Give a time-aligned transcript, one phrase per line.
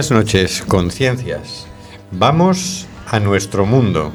[0.00, 1.66] Buenas noches, conciencias.
[2.10, 4.10] Vamos a nuestro mundo.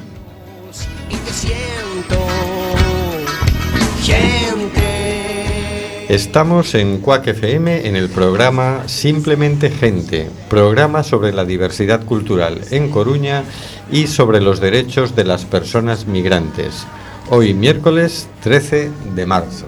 [6.09, 12.89] Estamos en Cuac FM en el programa Simplemente Gente, programa sobre la diversidad cultural en
[12.89, 13.43] Coruña
[13.91, 16.87] y sobre los derechos de las personas migrantes.
[17.29, 19.67] Hoy miércoles 13 de marzo.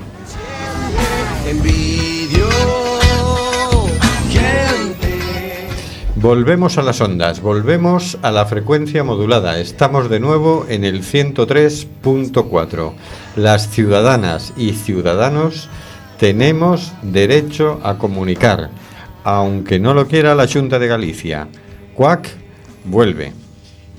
[6.20, 9.60] Volvemos a las ondas, volvemos a la frecuencia modulada.
[9.60, 12.94] Estamos de nuevo en el 103.4.
[13.36, 15.70] Las ciudadanas y ciudadanos
[16.18, 18.72] tenemos derecho a comunicar,
[19.24, 21.50] aunque no lo quiera la Junta de Galicia.
[21.94, 22.28] Cuac
[22.84, 23.34] vuelve.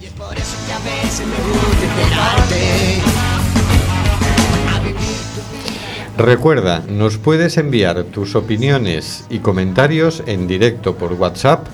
[0.03, 3.01] Y es por eso que a veces me gusta esperarte.
[6.17, 11.69] Recuerda, nos puedes enviar tus opiniones y comentarios en directo por WhatsApp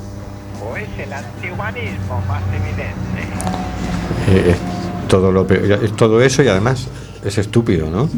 [0.64, 3.22] ¿O es el antihumanismo más evidente?
[4.30, 5.46] Eh, es todo, lo
[5.98, 6.88] todo eso y además
[7.24, 8.10] es estúpido, ¿no?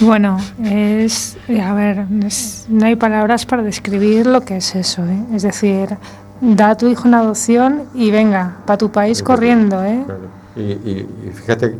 [0.00, 1.36] Bueno, es.
[1.62, 5.24] A ver, es- no hay palabras para describir lo que es eso, ¿eh?
[5.34, 5.96] Es decir,
[6.40, 10.02] da a tu hijo en adopción y venga, para tu país corriendo, ¿eh?
[10.06, 10.20] Claro.
[10.56, 11.76] Y, y- y fíjate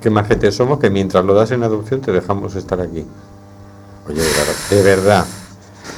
[0.00, 3.04] qué majetes somos que mientras lo das en adopción te dejamos estar aquí.
[4.08, 5.24] Oye, de verdad, de verdad.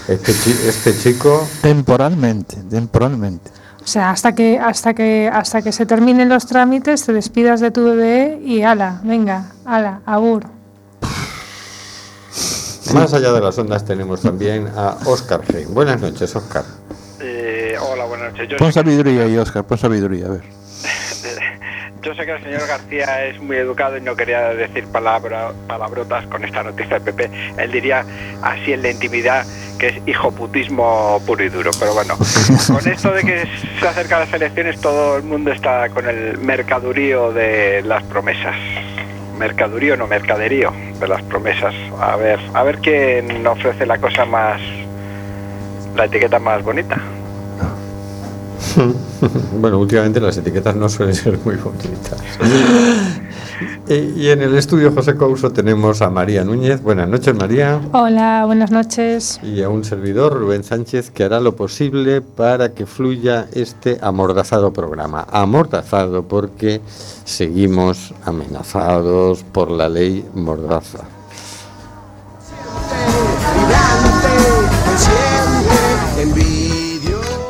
[0.08, 3.50] Este, chi- este chico, Temporalmente, temporalmente.
[3.88, 7.70] O sea, hasta que, hasta que, hasta que se terminen los trámites, te despidas de
[7.70, 10.44] tu bebé y ala, venga, ala, abur.
[12.92, 15.66] más allá de las ondas, tenemos también a Oscar G.
[15.68, 16.64] Buenas noches, Oscar.
[17.18, 18.50] Eh, hola, buenas noches.
[18.50, 20.42] Yo Pon sabiduría ahí, Oscar, pon sabiduría, a ver.
[22.02, 26.26] Yo sé que el señor García es muy educado y no quería decir palabra, palabrotas
[26.26, 27.30] con esta noticia de PP.
[27.58, 28.04] Él diría
[28.42, 29.44] así en la intimidad
[29.78, 31.70] que es hijoputismo puro y duro.
[31.78, 32.16] Pero bueno,
[32.66, 33.48] con esto de que
[33.80, 38.56] se acercan las elecciones, todo el mundo está con el mercadurío de las promesas.
[39.38, 41.74] Mercadurío, no mercaderío de las promesas.
[42.00, 44.60] A ver, a ver quién ofrece la cosa más,
[45.94, 47.00] la etiqueta más bonita.
[49.60, 52.20] Bueno, últimamente las etiquetas no suelen ser muy bonitas.
[53.88, 56.80] Eh, y en el estudio José Couso tenemos a María Núñez.
[56.80, 57.80] Buenas noches, María.
[57.92, 59.40] Hola, buenas noches.
[59.42, 64.72] Y a un servidor, Rubén Sánchez, que hará lo posible para que fluya este amordazado
[64.72, 65.26] programa.
[65.32, 66.80] Amordazado porque
[67.24, 71.17] seguimos amenazados por la ley Mordaza.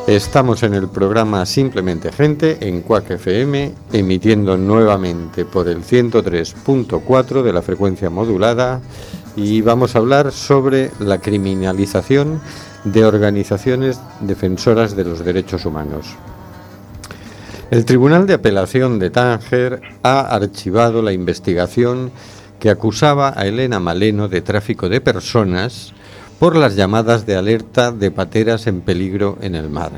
[0.09, 7.53] Estamos en el programa Simplemente Gente en Cuac FM, emitiendo nuevamente por el 103.4 de
[7.53, 8.81] la frecuencia modulada
[9.37, 12.41] y vamos a hablar sobre la criminalización
[12.85, 16.07] de organizaciones defensoras de los derechos humanos.
[17.71, 22.13] El Tribunal de Apelación de Tánger ha archivado la investigación
[22.59, 25.93] que acusaba a Elena Maleno de tráfico de personas
[26.39, 29.91] por las llamadas de alerta de pateras en peligro en el mar.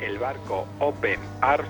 [0.00, 1.68] El barco Open Arms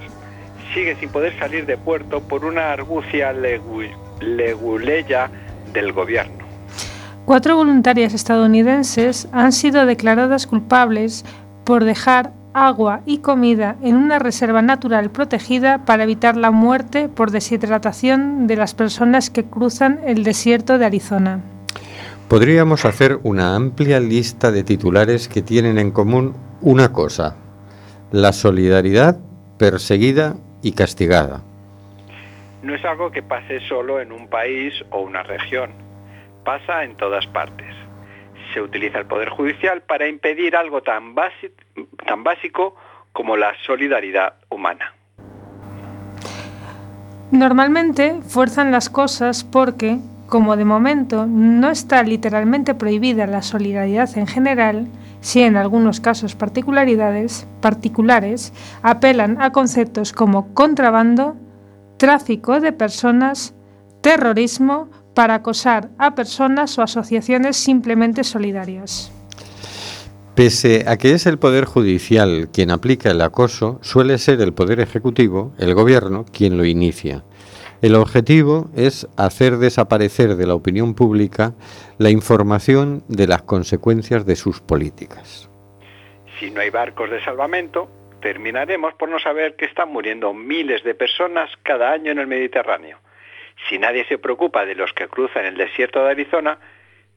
[0.74, 5.30] sigue sin poder salir de puerto por una argucia legu- leguleya
[5.72, 6.44] del gobierno.
[7.24, 11.24] Cuatro voluntarias estadounidenses han sido declaradas culpables
[11.64, 17.30] por dejar agua y comida en una reserva natural protegida para evitar la muerte por
[17.30, 21.40] deshidratación de las personas que cruzan el desierto de Arizona.
[22.28, 27.36] Podríamos hacer una amplia lista de titulares que tienen en común una cosa,
[28.10, 29.16] la solidaridad
[29.58, 31.42] perseguida y castigada.
[32.62, 35.70] No es algo que pase solo en un país o una región,
[36.44, 37.72] pasa en todas partes.
[38.52, 41.14] Se utiliza el Poder Judicial para impedir algo tan,
[42.06, 42.74] tan básico
[43.12, 44.92] como la solidaridad humana.
[47.30, 54.26] Normalmente fuerzan las cosas porque, como de momento no está literalmente prohibida la solidaridad en
[54.26, 54.88] general,
[55.20, 58.52] si en algunos casos particularidades, particulares
[58.82, 61.36] apelan a conceptos como contrabando,
[61.96, 63.54] tráfico de personas,
[64.00, 69.10] terrorismo, para acosar a personas o asociaciones simplemente solidarias.
[70.34, 74.80] Pese a que es el Poder Judicial quien aplica el acoso, suele ser el Poder
[74.80, 77.24] Ejecutivo, el Gobierno, quien lo inicia.
[77.82, 81.52] El objetivo es hacer desaparecer de la opinión pública
[81.98, 85.50] la información de las consecuencias de sus políticas.
[86.40, 87.90] Si no hay barcos de salvamento,
[88.22, 92.98] terminaremos por no saber que están muriendo miles de personas cada año en el Mediterráneo.
[93.68, 96.58] Si nadie se preocupa de los que cruzan el desierto de Arizona,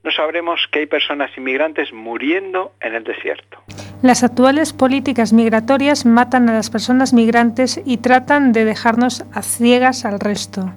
[0.04, 3.64] no sabremos que hay personas inmigrantes muriendo en el desierto.
[4.02, 10.06] Las actuales políticas migratorias matan a las personas migrantes y tratan de dejarnos a ciegas
[10.06, 10.72] al resto.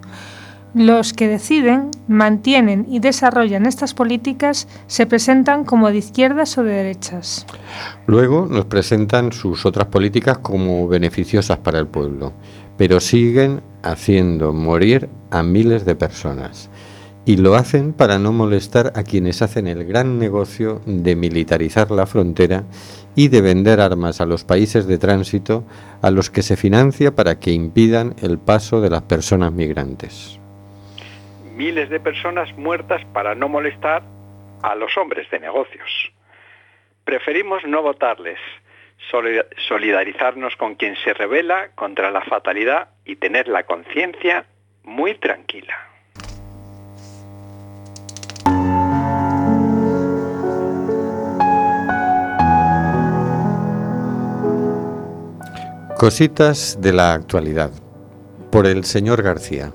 [0.74, 6.72] Los que deciden, mantienen y desarrollan estas políticas se presentan como de izquierdas o de
[6.72, 7.46] derechas.
[8.06, 12.32] Luego nos presentan sus otras políticas como beneficiosas para el pueblo,
[12.76, 16.70] pero siguen haciendo morir a miles de personas
[17.24, 22.06] y lo hacen para no molestar a quienes hacen el gran negocio de militarizar la
[22.06, 22.64] frontera
[23.14, 25.64] y de vender armas a los países de tránsito
[26.02, 30.40] a los que se financia para que impidan el paso de las personas migrantes.
[31.54, 34.02] Miles de personas muertas para no molestar
[34.62, 36.12] a los hombres de negocios.
[37.04, 38.38] Preferimos no votarles,
[39.68, 44.46] solidarizarnos con quien se revela contra la fatalidad y tener la conciencia
[44.84, 45.91] muy tranquila.
[56.02, 57.70] Cositas de la actualidad.
[58.50, 59.70] Por el señor García.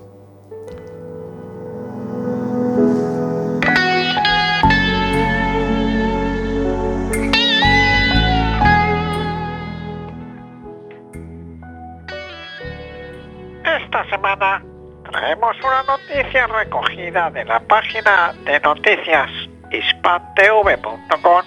[13.64, 14.62] Esta semana
[15.10, 19.30] traemos una noticia recogida de la página de noticias
[19.72, 21.42] hispantv.com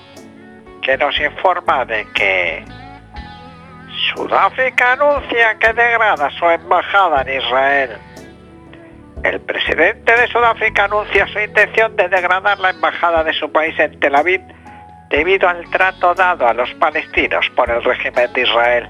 [0.81, 2.65] que nos informa de que
[4.09, 7.97] Sudáfrica anuncia que degrada su embajada en Israel.
[9.23, 13.99] El presidente de Sudáfrica anuncia su intención de degradar la embajada de su país en
[13.99, 14.41] Tel Aviv
[15.09, 18.89] debido al trato dado a los palestinos por el régimen de Israel.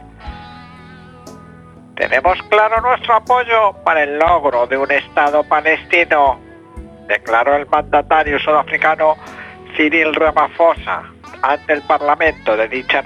[1.95, 6.39] Tenemos claro nuestro apoyo para el logro de un Estado palestino,
[7.07, 9.17] declaró el mandatario sudafricano
[9.75, 11.03] Cyril Ramaphosa
[11.41, 13.03] ante el Parlamento de dicha,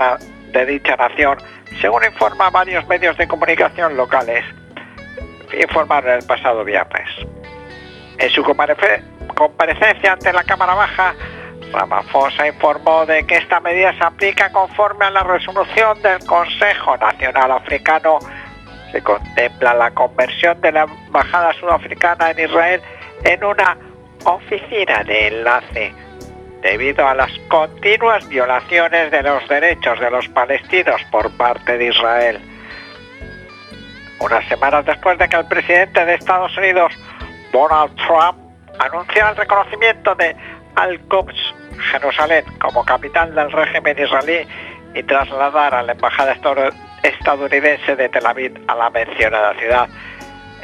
[0.55, 1.38] de dicha nación
[1.81, 4.45] según informan varios medios de comunicación locales,
[5.59, 7.09] informaron el pasado viernes.
[8.17, 11.13] En su comparecencia ante la Cámara Baja,
[11.74, 17.51] Ramaphosa informó de que esta medida se aplica conforme a la resolución del Consejo Nacional
[17.51, 18.19] Africano.
[18.91, 22.81] Se contempla la conversión de la Embajada Sudafricana en Israel
[23.25, 23.77] en una
[24.24, 26.04] oficina de enlace
[26.65, 32.39] debido a las continuas violaciones de los derechos de los palestinos por parte de Israel.
[34.19, 36.91] Unas semanas después de que el presidente de Estados Unidos,
[37.53, 38.39] Donald Trump,
[38.79, 40.36] anunció el reconocimiento de
[40.74, 41.53] Al-Quds,
[41.91, 44.48] Jerusalén, como capital del régimen israelí
[44.95, 46.36] y trasladar a la embajada
[47.03, 49.88] estadounidense de Tel Aviv a la mencionada ciudad,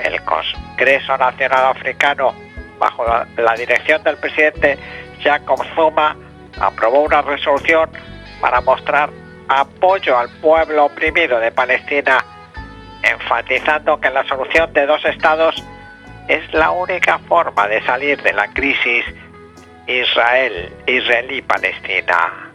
[0.04, 2.34] el Congreso Nacional Africano,
[2.80, 4.80] bajo la dirección del presidente
[5.24, 6.16] Jacob Zuma
[6.60, 7.90] aprobó una resolución
[8.40, 9.10] para mostrar
[9.48, 12.24] apoyo al pueblo oprimido de Palestina,
[13.04, 15.64] enfatizando que la solución de dos estados
[16.28, 19.06] es la única forma de salir de la crisis
[19.88, 22.52] Israel, israelí-palestina.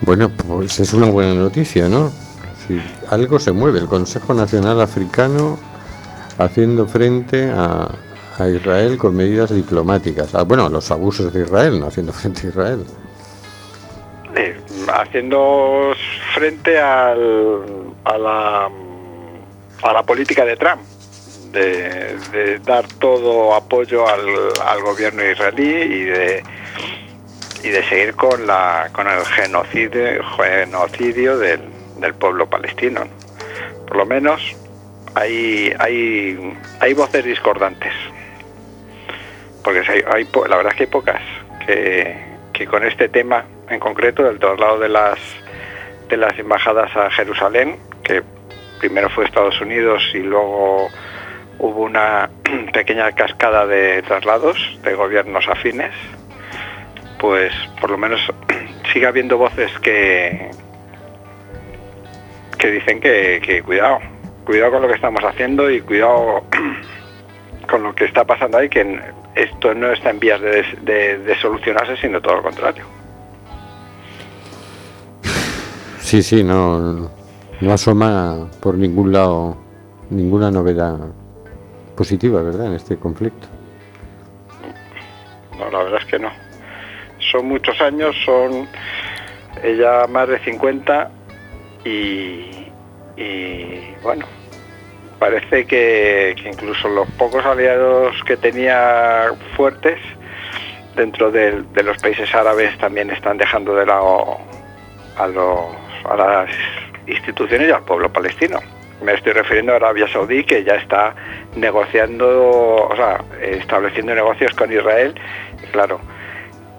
[0.00, 2.10] Bueno, pues es una buena noticia, ¿no?
[2.66, 2.80] Si
[3.10, 5.58] algo se mueve, el Consejo Nacional Africano
[6.38, 7.88] haciendo frente a,
[8.38, 10.34] a Israel con medidas diplomáticas.
[10.34, 12.84] Ah, bueno, los abusos de Israel, no haciendo frente a Israel.
[14.92, 15.92] Haciendo
[16.34, 18.70] frente al, a, la,
[19.82, 20.82] a la política de Trump,
[21.52, 24.26] de, de dar todo apoyo al,
[24.66, 26.42] al gobierno israelí y de
[27.62, 31.60] y de seguir con la con el genocidio genocidio del,
[32.00, 33.02] del pueblo palestino.
[33.86, 34.40] Por lo menos
[35.14, 37.92] hay hay hay voces discordantes.
[39.62, 41.20] Porque hay, la verdad es que hay pocas
[41.66, 42.16] que,
[42.52, 45.18] que con este tema en concreto del traslado de las
[46.08, 48.22] de las embajadas a Jerusalén, que
[48.78, 50.88] primero fue Estados Unidos y luego
[51.58, 52.28] hubo una
[52.72, 55.94] pequeña cascada de traslados de gobiernos afines,
[57.18, 58.20] pues por lo menos
[58.92, 60.50] sigue habiendo voces que
[62.58, 63.98] que dicen que, que cuidado,
[64.44, 66.44] cuidado con lo que estamos haciendo y cuidado
[67.70, 69.00] con lo que está pasando ahí, que
[69.34, 72.84] esto no está en vías de, de- de solucionarse, sino todo lo contrario.
[76.00, 77.10] Sí, sí, no,
[77.60, 79.56] no asoma por ningún lado
[80.10, 80.98] ninguna novedad
[81.96, 83.46] positiva, ¿verdad?, en este conflicto.
[85.58, 86.30] No, la verdad es que no.
[87.30, 88.66] Son muchos años, son
[89.62, 91.10] ella más de 50
[91.84, 92.66] y,
[93.16, 94.26] y, bueno,
[95.22, 100.00] parece que, incluso los pocos aliados que tenía fuertes
[100.96, 104.38] dentro de, los países árabes también están dejando de lado
[105.16, 105.66] a, los,
[106.10, 106.50] a las
[107.06, 108.58] instituciones y al pueblo palestino.
[109.00, 111.14] Me estoy refiriendo a Arabia Saudí, que ya está
[111.54, 115.14] negociando, o sea, estableciendo negocios con Israel.
[115.70, 116.00] Claro,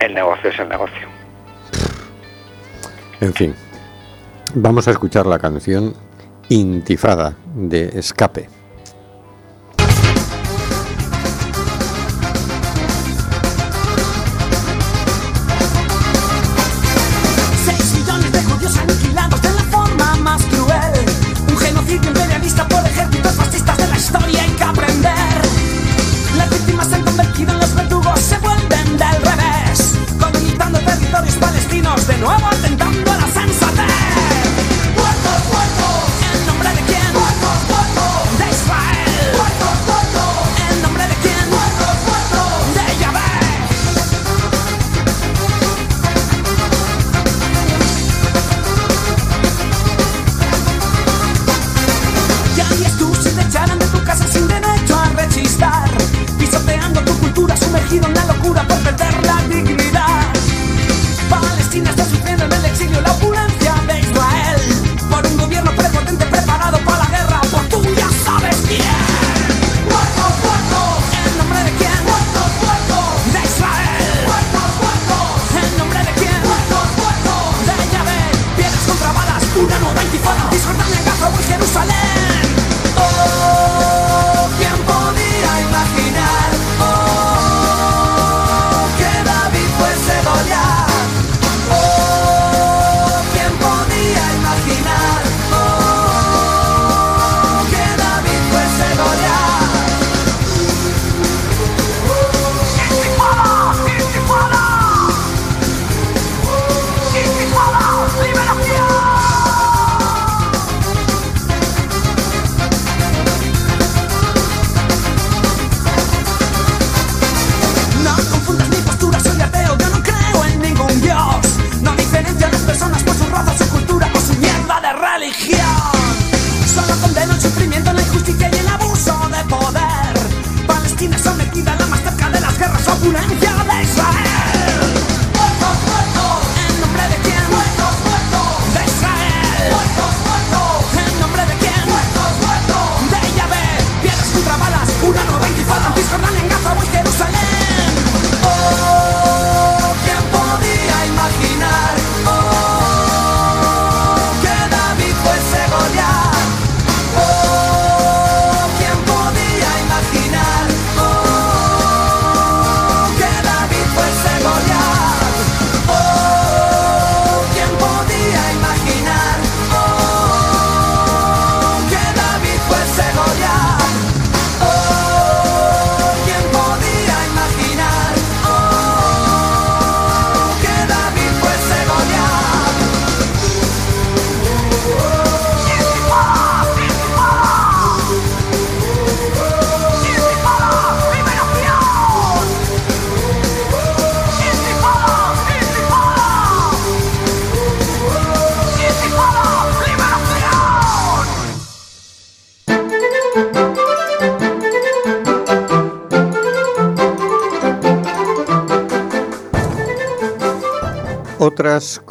[0.02, 1.08] el negocio es el negocio.
[3.22, 3.56] En fin,
[4.54, 5.94] vamos a escuchar la canción
[6.54, 8.48] Intifada de Escape.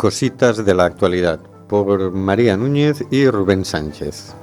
[0.03, 4.35] Cositas de la actualidad por María Núñez y Rubén Sánchez.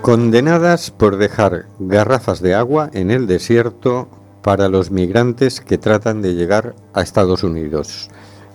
[0.00, 4.08] Condenadas por dejar garrafas de agua en el desierto
[4.40, 8.08] para los migrantes que tratan de llegar a Estados Unidos.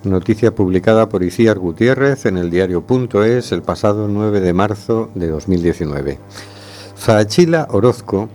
[0.03, 6.17] Noticia publicada por Iciar Gutiérrez en el diario.es el pasado 9 de marzo de 2019.
[6.97, 8.27] Zaachila Orozco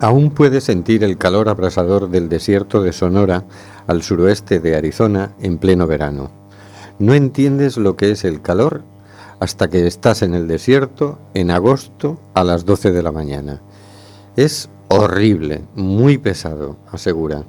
[0.00, 3.44] aún puede sentir el calor abrasador del desierto de Sonora
[3.86, 6.30] al suroeste de Arizona en pleno verano.
[6.98, 8.82] No entiendes lo que es el calor
[9.40, 13.60] hasta que estás en el desierto en agosto a las 12 de la mañana.
[14.36, 17.44] Es horrible, muy pesado, asegura.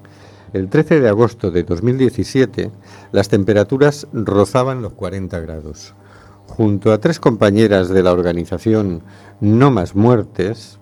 [0.53, 2.71] El 13 de agosto de 2017
[3.11, 5.93] las temperaturas rozaban los 40 grados.
[6.47, 9.01] Junto a tres compañeras de la organización
[9.39, 10.79] No Más Muertes,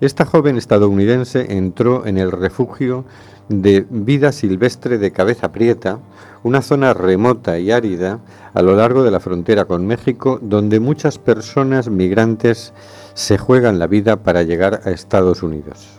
[0.00, 3.04] esta joven estadounidense entró en el refugio
[3.48, 5.98] de vida silvestre de Cabeza Prieta,
[6.44, 8.20] una zona remota y árida
[8.54, 12.72] a lo largo de la frontera con México, donde muchas personas migrantes
[13.14, 15.97] se juegan la vida para llegar a Estados Unidos.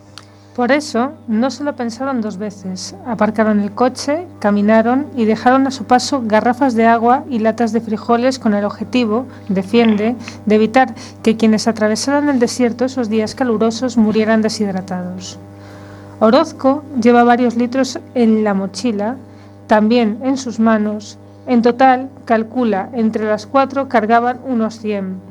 [0.60, 2.94] Por eso, no se lo pensaron dos veces.
[3.08, 7.80] Aparcaron el coche, caminaron y dejaron a su paso garrafas de agua y latas de
[7.80, 10.94] frijoles con el objetivo, defiende, de evitar
[11.24, 15.40] que quienes atravesaran el desierto esos días calurosos murieran deshidratados.
[16.20, 19.16] Orozco lleva varios litros en la mochila,
[19.68, 21.18] también en sus manos.
[21.48, 25.22] En total, calcula, entre las cuatro cargaban unos 100,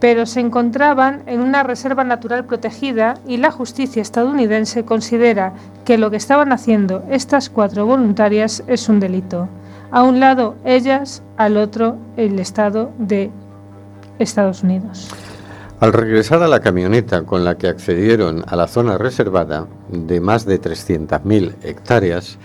[0.00, 5.54] pero se encontraban en una reserva natural protegida y la justicia estadounidense considera
[5.84, 9.48] que lo que estaban haciendo estas cuatro voluntarias es un delito.
[9.90, 13.30] A un lado ellas, al otro el Estado de
[14.18, 15.08] Estados Unidos.
[15.78, 20.46] Al regresar a la camioneta con la que accedieron a la zona reservada de más
[20.46, 22.38] de 300.000 hectáreas,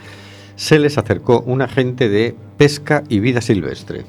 [0.55, 4.03] se les acercó un agente de pesca y vida silvestre.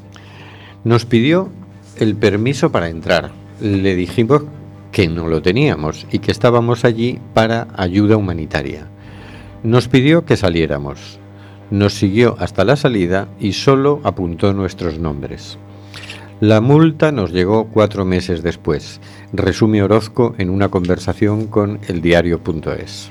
[0.85, 1.51] Nos pidió
[1.99, 3.31] el permiso para entrar.
[3.61, 4.43] Le dijimos
[4.91, 8.87] que no lo teníamos y que estábamos allí para ayuda humanitaria.
[9.63, 11.19] Nos pidió que saliéramos.
[11.71, 15.59] Nos siguió hasta la salida y solo apuntó nuestros nombres.
[16.41, 19.01] La multa nos llegó cuatro meses después,
[19.33, 23.11] resume Orozco en una conversación con el diario.es.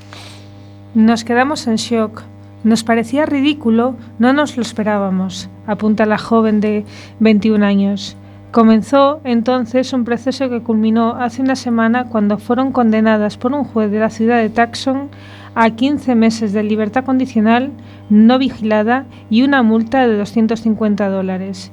[0.93, 2.23] Nos quedamos en shock.
[2.63, 6.85] Nos parecía ridículo, no nos lo esperábamos, apunta la joven de
[7.19, 8.17] 21 años.
[8.51, 13.89] Comenzó entonces un proceso que culminó hace una semana cuando fueron condenadas por un juez
[13.89, 15.09] de la ciudad de Tucson
[15.55, 17.71] a 15 meses de libertad condicional
[18.09, 21.71] no vigilada y una multa de 250 dólares.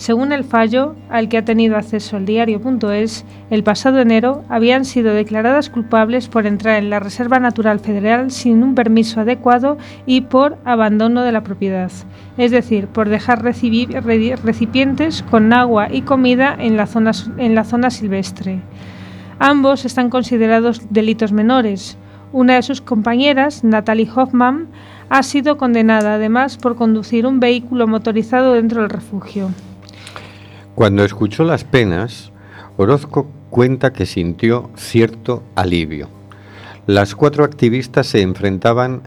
[0.00, 5.12] Según el fallo al que ha tenido acceso el diario.es, el pasado enero habían sido
[5.12, 10.56] declaradas culpables por entrar en la Reserva Natural Federal sin un permiso adecuado y por
[10.64, 11.92] abandono de la propiedad,
[12.38, 17.90] es decir, por dejar recipientes con agua y comida en la zona, en la zona
[17.90, 18.62] silvestre.
[19.38, 21.98] Ambos están considerados delitos menores.
[22.32, 24.68] Una de sus compañeras, Natalie Hoffman,
[25.10, 29.50] ha sido condenada además por conducir un vehículo motorizado dentro del refugio.
[30.74, 32.32] Cuando escuchó las penas,
[32.76, 36.08] Orozco cuenta que sintió cierto alivio.
[36.86, 39.02] Las cuatro activistas se enfrentaban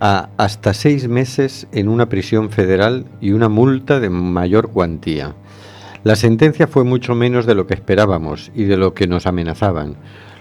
[0.00, 5.34] a hasta seis meses en una prisión federal y una multa de mayor cuantía.
[6.04, 9.96] La sentencia fue mucho menos de lo que esperábamos y de lo que nos amenazaban.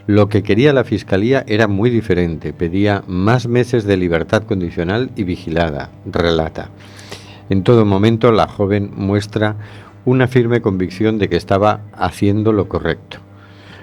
[0.06, 5.24] Lo que quería la Fiscalía era muy diferente, pedía más meses de libertad condicional y
[5.24, 6.70] vigilada, relata.
[7.50, 9.58] En todo momento la joven muestra
[10.08, 13.18] una firme convicción de que estaba haciendo lo correcto.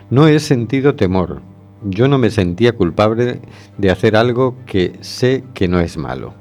[0.08, 1.42] No he sentido temor.
[1.82, 3.42] Yo no me sentía culpable
[3.76, 6.32] de hacer algo que sé que no es malo.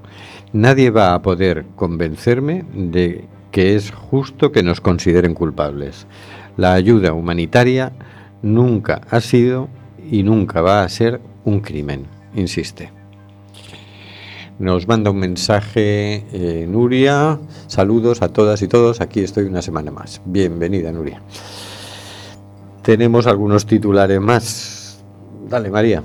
[0.54, 6.08] Nadie va a poder convencerme de que es justo que nos consideren culpables.
[6.56, 7.92] La ayuda humanitaria
[8.42, 9.68] nunca ha sido
[10.10, 13.03] y nunca va a ser un crimen, insiste.
[14.60, 17.40] Nos manda un mensaje eh, Nuria.
[17.68, 19.02] Saludos a todas y todos.
[19.02, 20.22] Aquí estoy una semana más.
[20.26, 21.22] Bienvenida, Nuria.
[22.84, 25.04] Tenemos algunos titulares más.
[25.50, 26.04] Dale, María.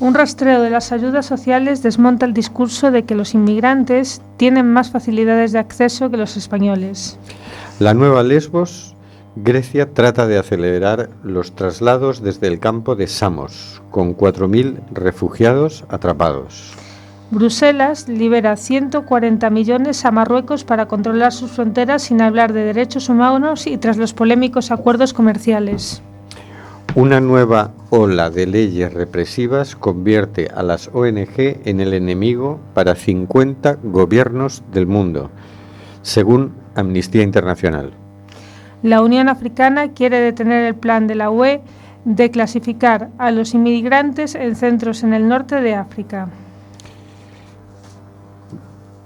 [0.00, 4.90] Un rastreo de las ayudas sociales desmonta el discurso de que los inmigrantes tienen más
[4.90, 7.18] facilidades de acceso que los españoles.
[7.78, 8.94] La nueva Lesbos,
[9.36, 16.72] Grecia trata de acelerar los traslados desde el campo de Samos, con 4.000 refugiados atrapados.
[17.34, 23.66] Bruselas libera 140 millones a Marruecos para controlar sus fronteras sin hablar de derechos humanos
[23.66, 26.00] y tras los polémicos acuerdos comerciales.
[26.94, 33.78] Una nueva ola de leyes represivas convierte a las ONG en el enemigo para 50
[33.82, 35.32] gobiernos del mundo,
[36.02, 37.94] según Amnistía Internacional.
[38.84, 41.62] La Unión Africana quiere detener el plan de la UE
[42.04, 46.28] de clasificar a los inmigrantes en centros en el norte de África.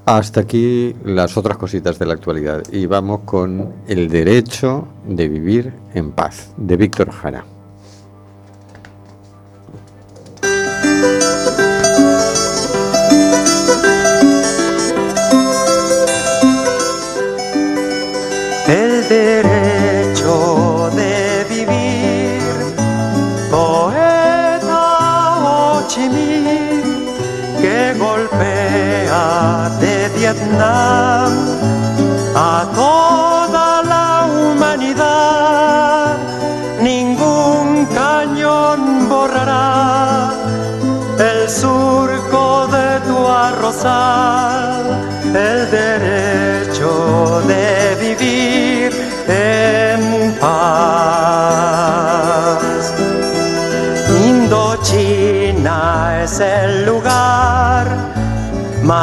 [0.09, 5.75] Hasta aquí las otras cositas de la actualidad y vamos con el derecho de vivir
[5.93, 7.45] en paz de Víctor Jara.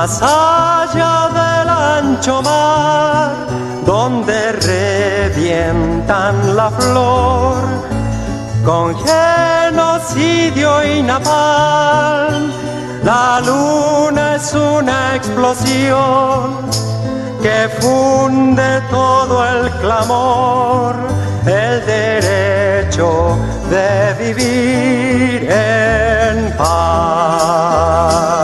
[0.05, 3.31] Más allá del ancho mar,
[3.87, 4.51] donde
[5.31, 7.55] revientan la flor
[8.63, 12.51] con genocidio y napalm.
[13.03, 16.69] La luna es una explosión
[17.41, 20.95] que funde todo el clamor,
[21.47, 23.39] el derecho
[23.71, 28.34] de vivir en paz.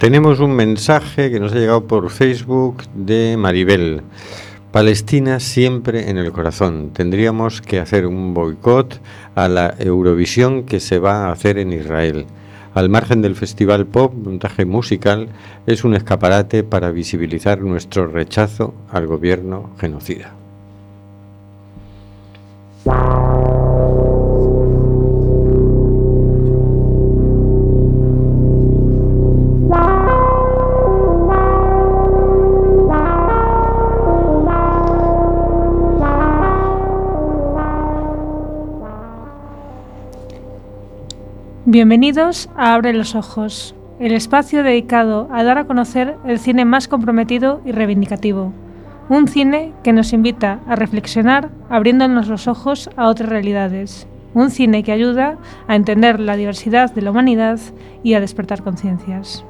[0.00, 4.00] Tenemos un mensaje que nos ha llegado por Facebook de Maribel.
[4.72, 6.94] Palestina siempre en el corazón.
[6.94, 8.98] Tendríamos que hacer un boicot
[9.34, 12.24] a la Eurovisión que se va a hacer en Israel.
[12.72, 15.28] Al margen del festival pop, montaje musical
[15.66, 20.39] es un escaparate para visibilizar nuestro rechazo al gobierno genocida.
[41.70, 46.88] Bienvenidos a Abre los Ojos, el espacio dedicado a dar a conocer el cine más
[46.88, 48.52] comprometido y reivindicativo.
[49.08, 54.08] Un cine que nos invita a reflexionar abriéndonos los ojos a otras realidades.
[54.34, 57.60] Un cine que ayuda a entender la diversidad de la humanidad
[58.02, 59.44] y a despertar conciencias.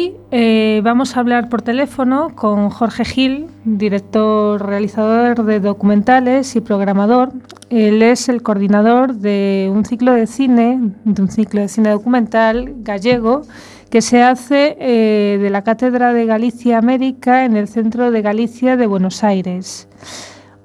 [0.00, 6.62] Hoy eh, vamos a hablar por teléfono con Jorge Gil, director, realizador de documentales y
[6.62, 7.34] programador.
[7.68, 12.76] Él es el coordinador de un ciclo de cine, de un ciclo de cine documental
[12.78, 13.42] gallego
[13.90, 18.78] que se hace eh, de la Cátedra de Galicia América en el Centro de Galicia
[18.78, 19.86] de Buenos Aires.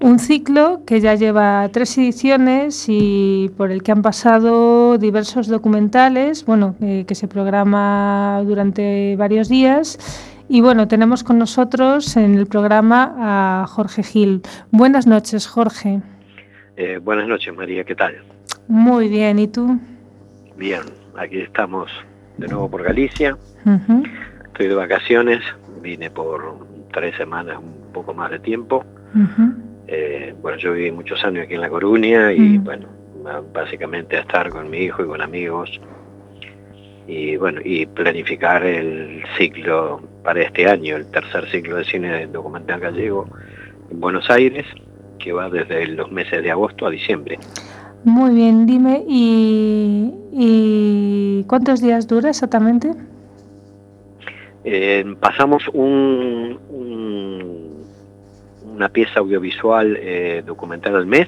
[0.02, 6.46] Un ciclo que ya lleva tres ediciones y por el que han pasado diversos documentales,
[6.46, 9.98] bueno, eh, que se programa durante varios días.
[10.48, 13.16] Y bueno, tenemos con nosotros en el programa
[13.64, 14.42] a Jorge Gil.
[14.70, 16.02] Buenas noches, Jorge.
[16.78, 18.16] Eh, buenas noches, María, ¿qué tal?
[18.68, 19.80] Muy bien, ¿y tú?
[20.58, 20.82] Bien,
[21.18, 21.90] aquí estamos
[22.38, 23.38] de nuevo por Galicia.
[24.46, 25.42] Estoy de vacaciones,
[25.82, 28.86] vine por tres semanas, un poco más de tiempo.
[29.88, 32.88] Eh, bueno, yo viví muchos años aquí en La Coruña y bueno,
[33.54, 35.80] básicamente a estar con mi hijo y con amigos
[37.08, 42.80] y bueno, y planificar el ciclo para este año, el tercer ciclo de cine documental
[42.80, 43.28] gallego
[43.92, 44.66] en Buenos Aires,
[45.20, 47.38] que va desde los meses de agosto a diciembre.
[48.04, 50.14] Muy bien, dime, ¿y,
[51.48, 52.92] cuántos días dura exactamente?
[54.64, 56.60] Eh, pasamos un
[58.76, 61.28] una pieza audiovisual eh, documental al mes,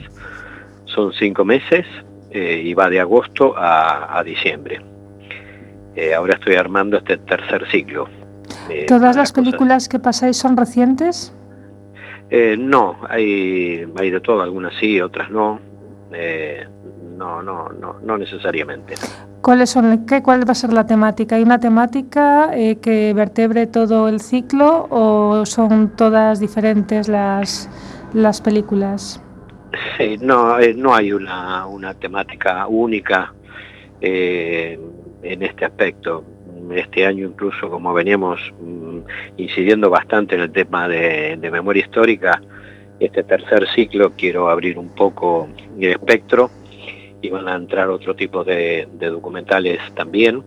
[0.86, 1.86] son cinco meses
[2.32, 4.82] eh, y va de agosto a, diciembre.
[5.96, 8.08] Eh, ahora estoy armando este tercer ciclo.
[8.88, 11.34] ¿Todas las películas que pasáis son recientes?
[12.58, 15.62] no, hay, hay de todo, algunas sí, otras no.
[17.18, 18.96] No, no, no, no necesariamente.
[19.42, 21.36] ¿Cuáles son, qué, ¿Cuál va a ser la temática?
[21.36, 27.70] ¿Hay una temática eh, que vertebre todo el ciclo o son todas diferentes las,
[28.14, 29.24] las películas?
[29.98, 33.34] Sí, no, eh, no hay una, una temática única
[34.02, 34.80] eh,
[35.24, 36.24] en este aspecto.
[36.76, 39.00] Este año incluso como veníamos mm,
[39.38, 42.42] incidiendo bastante en el tema de, de memoria histórica,
[43.00, 45.48] este tercer ciclo quiero abrir un poco
[45.80, 46.50] el espectro
[47.22, 50.44] y van a entrar otro tipo de, documentales también.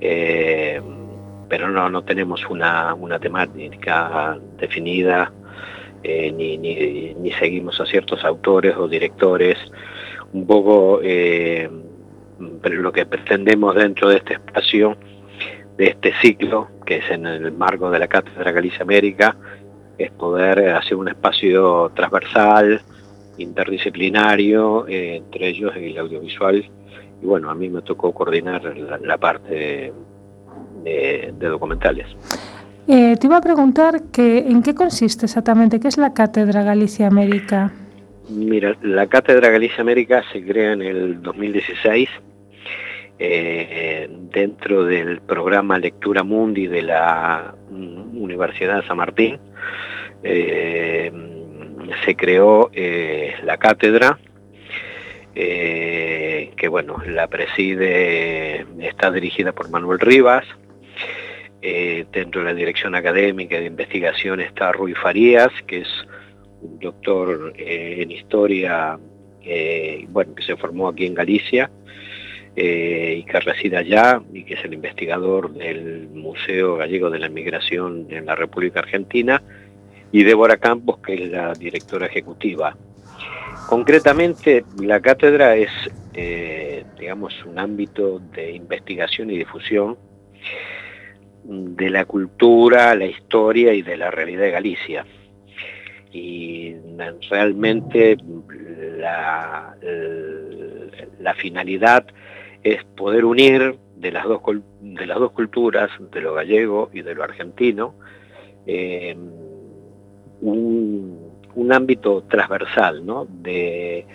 [0.00, 0.80] Eh,
[1.48, 5.32] pero no, no tenemos una, temática definida,
[6.02, 9.58] eh, ni, ni, seguimos a ciertos autores o directores.
[10.32, 11.68] Un poco eh,
[12.38, 14.96] lo que pretendemos dentro de este espacio,
[15.76, 19.36] de este ciclo, que es en el marco de la Cátedra Galicia América,
[20.04, 22.80] es poder hacer un espacio transversal,
[23.38, 26.64] interdisciplinario, eh, entre ellos el audiovisual,
[27.22, 28.62] y bueno, a mí me tocó coordinar
[29.02, 29.92] la, parte
[30.82, 32.06] de, documentales.
[32.88, 37.06] Eh, te iba a preguntar que, en qué consiste exactamente, qué es la Cátedra Galicia
[37.06, 37.72] América.
[38.30, 42.08] Mira, la Cátedra Galicia América se crea en el 2016
[43.20, 49.38] eh, dentro del programa Lectura Mundi de la mm, Universidad de San Martín
[52.04, 54.18] se creó eh, la cátedra,
[55.34, 60.44] eh, que bueno, la preside, está dirigida por Manuel Rivas,
[61.62, 65.88] eh, dentro de la dirección académica de investigación está Rui Farías, que es
[66.62, 68.98] un doctor en historia,
[70.08, 71.70] bueno, que se formó aquí en Galicia,
[72.56, 78.06] y que reside allá y que es el investigador del Museo Gallego de la Inmigración
[78.10, 79.42] en la República Argentina
[80.12, 82.76] y Débora Campos, que es la directora ejecutiva.
[83.68, 85.70] Concretamente, la cátedra es,
[86.14, 89.96] eh, digamos, un ámbito de investigación y difusión
[91.44, 95.06] de la cultura, la historia y de la realidad de Galicia.
[96.12, 96.74] y
[97.30, 98.16] realmente
[98.90, 99.76] la
[101.36, 102.04] finalidad
[102.62, 104.40] es poder unir de las dos,
[104.80, 107.94] de las dos culturas, de lo gallego y de lo argentino,
[108.66, 109.16] eh,
[110.42, 111.30] un,
[111.72, 113.26] ámbito transversal ¿no?
[113.28, 114.06] de,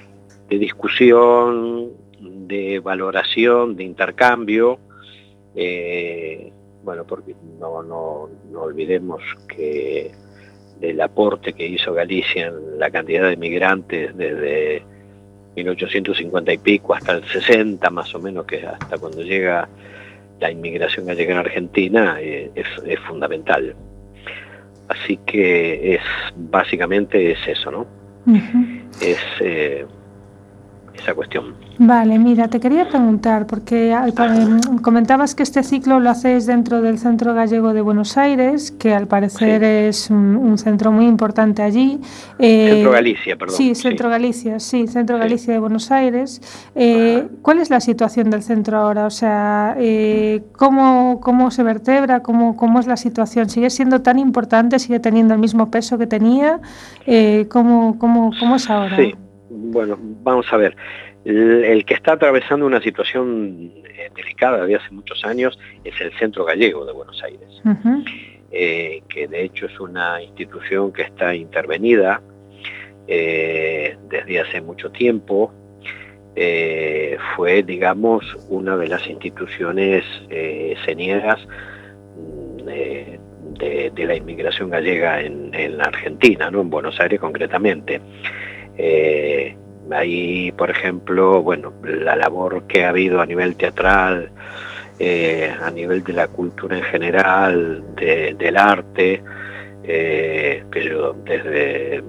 [0.50, 4.80] discusión, de valoración, de intercambio.
[5.56, 6.52] Eh,
[6.84, 10.12] bueno, porque no, no, no olvidemos que
[10.80, 14.84] del aporte que hizo Galicia en la cantidad de migrantes desde
[15.56, 19.68] 1850 y pico hasta el 60 más o menos, que hasta cuando llega
[20.40, 23.76] la inmigración gallega en Argentina, eh, es, fundamental.
[24.88, 26.02] Así que es
[26.36, 27.88] básicamente es eso, ¿no?
[29.02, 29.86] Es eh,
[30.98, 31.54] esa cuestión.
[31.78, 36.98] Vale, mira, te quería preguntar, porque em, comentabas que este ciclo lo hacéis dentro del
[37.00, 42.00] Centro Gallego de Buenos Aires, que al parecer es un, centro muy importante allí.
[42.40, 43.58] Eh, centro Galicia, perdón.
[43.58, 46.42] Sí, Centro Galicia, sí, Centro Galicia de Buenos Aires.
[46.76, 49.06] Eh, ¿Cuál es la situación del centro ahora?
[49.06, 52.22] O sea, eh, ¿cómo, ¿cómo se vertebra?
[52.22, 53.50] ¿Cómo, ¿Cómo es la situación?
[53.50, 54.80] ¿Sigue siendo tan importante?
[54.80, 56.62] ¿Sigue teniendo el mismo peso que tenía?
[57.50, 58.96] ¿cómo, cómo, ¿Cómo es ahora?
[58.96, 59.14] Sí,
[59.76, 60.74] bueno, vamos a ver.
[61.26, 66.46] El, que está atravesando una situación eh, delicada de hace muchos años es el Centro
[66.46, 67.50] Gallego de Buenos Aires,
[68.52, 72.22] eh, que de hecho es una institución que está intervenida
[73.06, 75.52] eh, desde hace mucho tiempo.
[77.36, 80.06] fue, digamos, una de las instituciones
[80.86, 81.40] señeras
[82.16, 86.62] mm, de, la inmigración gallega en, en, la Argentina, ¿no?
[86.62, 88.00] en Buenos Aires concretamente.
[89.92, 94.32] Ahí, por ejemplo, bueno, la labor que ha habido a nivel teatral,
[94.98, 99.22] eh, a nivel de la cultura en general, del arte,
[99.84, 102.04] eh, pero desde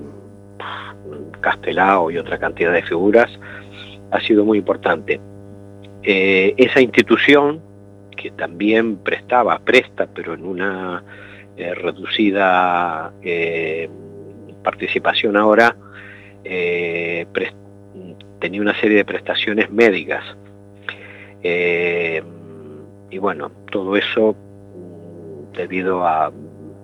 [1.41, 3.29] Castelao y otra cantidad de figuras,
[4.11, 5.21] ha sido muy importante.
[6.03, 7.61] Eh, esa institución,
[8.17, 11.05] que también prestaba, presta, pero en una
[11.57, 13.13] reducida
[14.63, 15.77] participación ahora,
[16.43, 17.66] presta
[18.41, 20.25] tenía una serie de prestaciones médicas.
[21.43, 22.23] Eh,
[23.11, 26.33] y bueno, todo eso mm, debido a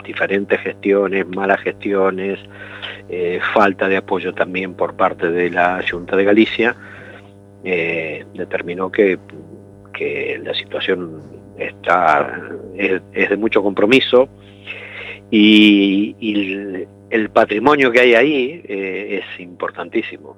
[0.04, 2.38] diferentes gestiones, malas gestiones,
[3.08, 6.76] eh, falta de apoyo también por parte de la Junta de Galicia,
[7.64, 9.18] eh, determinó que,
[10.42, 11.22] la situación
[11.56, 12.40] está,
[12.76, 14.28] es, de mucho compromiso
[15.30, 20.36] y, el, patrimonio que hay ahí es importantísimo.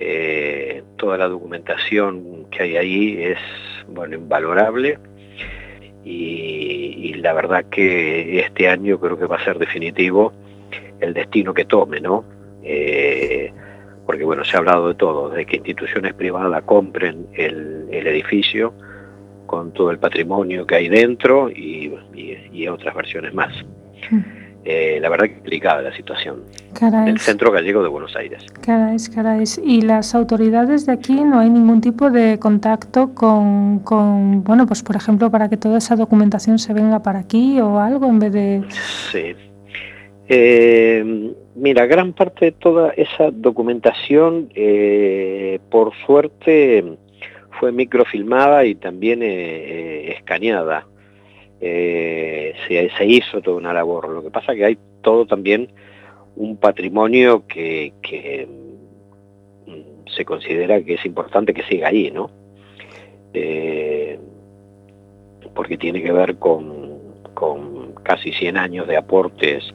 [0.00, 3.38] Eh, toda la documentación que hay ahí es
[3.88, 4.96] bueno invalorable
[6.04, 10.32] y, la verdad que este año creo que va a ser definitivo
[11.00, 12.24] el destino que tome, ¿no?
[12.62, 13.52] Eh,
[14.06, 18.72] porque bueno, se ha hablado de todo, de que instituciones privadas compren el, edificio
[19.46, 21.92] con todo el patrimonio que hay dentro y,
[22.68, 23.52] otras versiones más.
[24.10, 24.37] Mm.
[24.70, 26.42] Eh, la verdad que complicada la situación.
[27.06, 28.44] el centro gallego de Buenos Aires.
[28.60, 29.58] Caráis, caráis.
[29.64, 34.82] ¿Y las autoridades de aquí no hay ningún tipo de contacto con, con, bueno, pues
[34.82, 38.32] por ejemplo, para que toda esa documentación se venga para aquí o algo en vez
[38.34, 38.62] de...
[39.10, 39.34] Sí.
[40.28, 46.98] Eh, mira, gran parte de toda esa documentación, eh, por suerte,
[47.58, 50.84] fue microfilmada y también escaneada
[51.60, 54.08] eh, se, hizo toda una labor.
[54.08, 55.68] Lo que pasa que hay todo también
[56.36, 57.92] un patrimonio que,
[59.66, 62.30] mm, se considera que es importante que siga ahí, ¿no?
[63.34, 64.18] Eh,
[65.54, 66.98] porque tiene que ver con,
[67.34, 69.74] con casi 100 años de aportes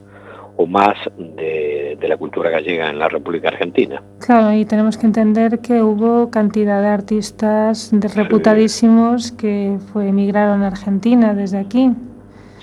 [0.57, 4.03] o más de, la cultura gallega en la República Argentina.
[4.19, 10.67] Claro, y tenemos que entender que hubo cantidad de artistas reputadísimos que fue, emigraron a
[10.67, 11.91] Argentina desde aquí.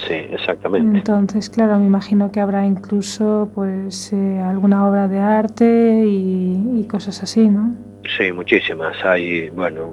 [0.06, 0.98] Sí, exactamente.
[0.98, 7.22] Entonces, claro, me imagino que habrá incluso pues eh, alguna obra de arte y, cosas
[7.22, 7.74] así, ¿no?
[8.16, 8.96] Sí, muchísimas.
[9.04, 9.92] Hay, bueno,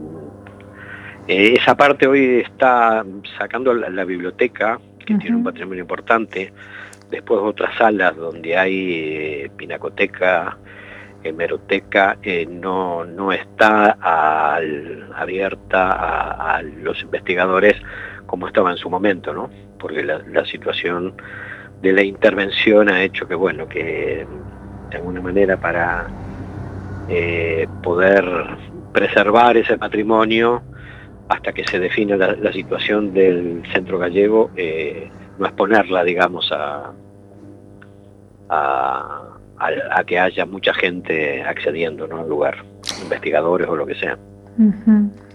[1.28, 3.06] eh, esa parte hoy está
[3.38, 6.54] sacando la, biblioteca, que tiene un patrimonio importante,
[7.10, 10.58] después otras salas donde hay eh, pinacoteca,
[11.24, 13.98] hemeroteca, eh, no, no está
[15.16, 17.76] abierta a, los investigadores
[18.26, 19.50] como estaba en su momento, ¿no?
[19.80, 21.14] Porque la, situación
[21.82, 24.26] de la intervención ha hecho que, bueno, que
[24.90, 26.08] de alguna manera para
[27.10, 28.26] eh, poder
[28.92, 30.62] preservar ese patrimonio
[31.30, 34.50] hasta que se defina la, situación del centro gallego,
[35.40, 36.92] no exponerla, digamos, a,
[38.50, 39.22] a,
[39.60, 42.20] a- a que haya mucha gente accediendo ¿no?
[42.20, 42.58] al lugar,
[43.02, 44.18] investigadores o lo que sea.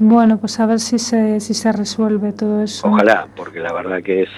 [0.01, 2.89] Bueno, pues a ver si se, si se resuelve todo eso.
[2.89, 4.31] Ojalá, porque la verdad que es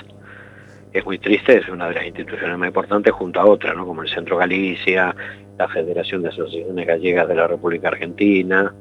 [0.93, 3.85] es muy triste, es una de las instituciones más importantes junto a otras, ¿no?
[3.85, 5.13] como el Centro Galicia,
[5.59, 8.73] la Federación de Asociaciones Gallegas de la República Argentina.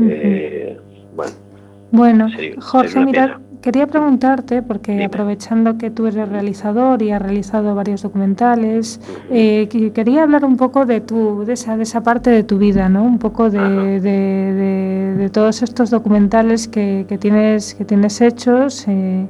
[0.00, 0.78] Eh,
[1.10, 2.28] bueno,
[2.60, 3.40] Jorge, sería una mira, pena.
[3.64, 5.06] Quería preguntarte, porque Dime.
[5.06, 9.00] aprovechando que tú eres realizador y has realizado varios documentales,
[9.30, 12.58] eh, que- quería hablar un poco de tu, de esa, de esa parte de tu
[12.58, 13.02] vida, ¿no?
[13.02, 13.58] Un poco de,
[14.00, 19.26] de- de- de todos estos documentales que, que tienes, que tienes hechos eh,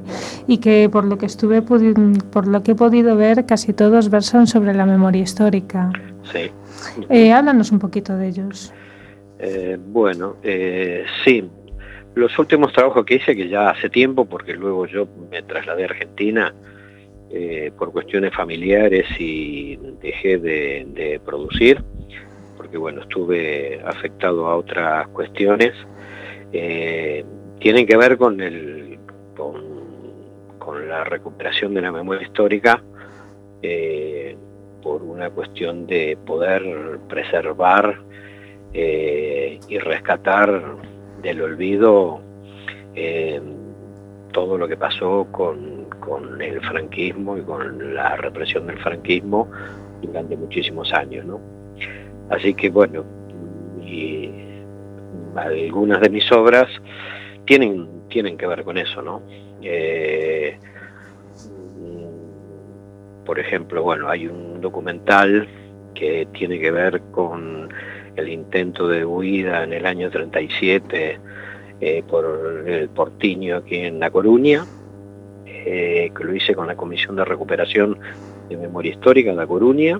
[0.47, 4.47] y que por lo que estuve por lo que he podido ver, casi todos versan
[4.47, 5.91] sobre la memoria histórica.
[6.33, 6.51] sí.
[7.09, 8.73] Eh, háblanos un poquito de ellos.
[9.39, 11.49] Eh, bueno, eh, sí.
[12.15, 15.87] Los últimos trabajos que hice, que ya hace tiempo, porque luego yo me trasladé a
[15.87, 16.55] Argentina
[17.29, 21.83] eh, por cuestiones familiares y dejé de, producir,
[22.55, 25.73] porque bueno, estuve afectado a otras cuestiones,
[26.53, 27.25] eh,
[27.59, 28.97] tienen que ver con, el,
[29.35, 32.81] con, la recuperación de la memoria histórica
[33.61, 34.37] eh,
[34.81, 37.99] por una cuestión de poder preservar
[38.73, 40.77] y rescatar
[41.25, 42.21] del olvido
[42.93, 43.41] eh,
[44.31, 49.49] todo lo que pasó con, con el franquismo y con la represión del franquismo
[50.03, 51.39] durante muchísimos años, ¿no?
[52.29, 53.03] Así que bueno,
[53.81, 54.29] y
[55.35, 56.67] algunas de mis obras
[57.45, 59.21] tienen, tienen que ver con eso, ¿no?
[59.63, 60.59] Eh,
[63.25, 65.47] por ejemplo, bueno, hay un documental
[65.95, 67.69] que tiene que ver con
[68.15, 71.19] el intento de huida en el año 37
[71.81, 74.65] eh, por el Portiño aquí en La Coruña,
[75.45, 77.97] eh, que lo hice con la Comisión de Recuperación
[78.49, 79.99] de Memoria Histórica de La Coruña,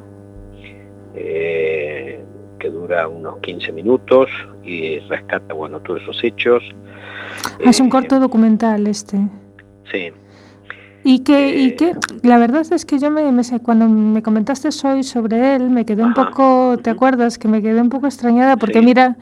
[1.15, 2.19] eh,
[2.59, 4.29] que dura unos 15 minutos
[4.63, 6.63] y rescata bueno, todos esos hechos.
[7.43, 9.17] Ah, Es un Eh, corto documental este.
[9.91, 10.11] Sí,
[11.07, 11.93] Y que, y Eh, que
[12.23, 15.85] la verdad es que yo me, me sé- cuando me comentaste hoy sobre él, me
[15.85, 17.37] quedé un Ajá, poco, ¿te acuerdas?
[17.37, 18.85] Que me quedé un poco extrañada porque Sí.
[18.85, 19.15] mira,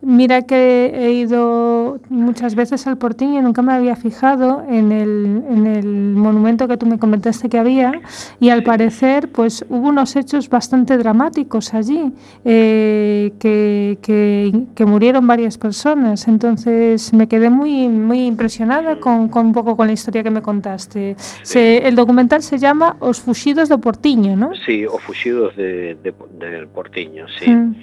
[0.00, 5.42] mira que he ido muchas veces al Portín y nunca me había fijado en el,
[5.50, 8.00] en el monumento que tú me comentaste que había
[8.38, 12.12] y al parecer pues hubo unos hechos bastante dramáticos allí,
[12.44, 16.28] eh, que, que, que murieron varias personas.
[16.28, 20.42] Entonces me quedé muy, muy impresionada con, con un poco con la historia que me
[20.42, 21.16] contaste.
[21.42, 24.50] Se- el documental se llama Os Fuxidos do Portiño, ¿no?
[24.64, 27.50] sí, o fugidos de, de- del Portiño, sí.
[27.50, 27.74] Mm.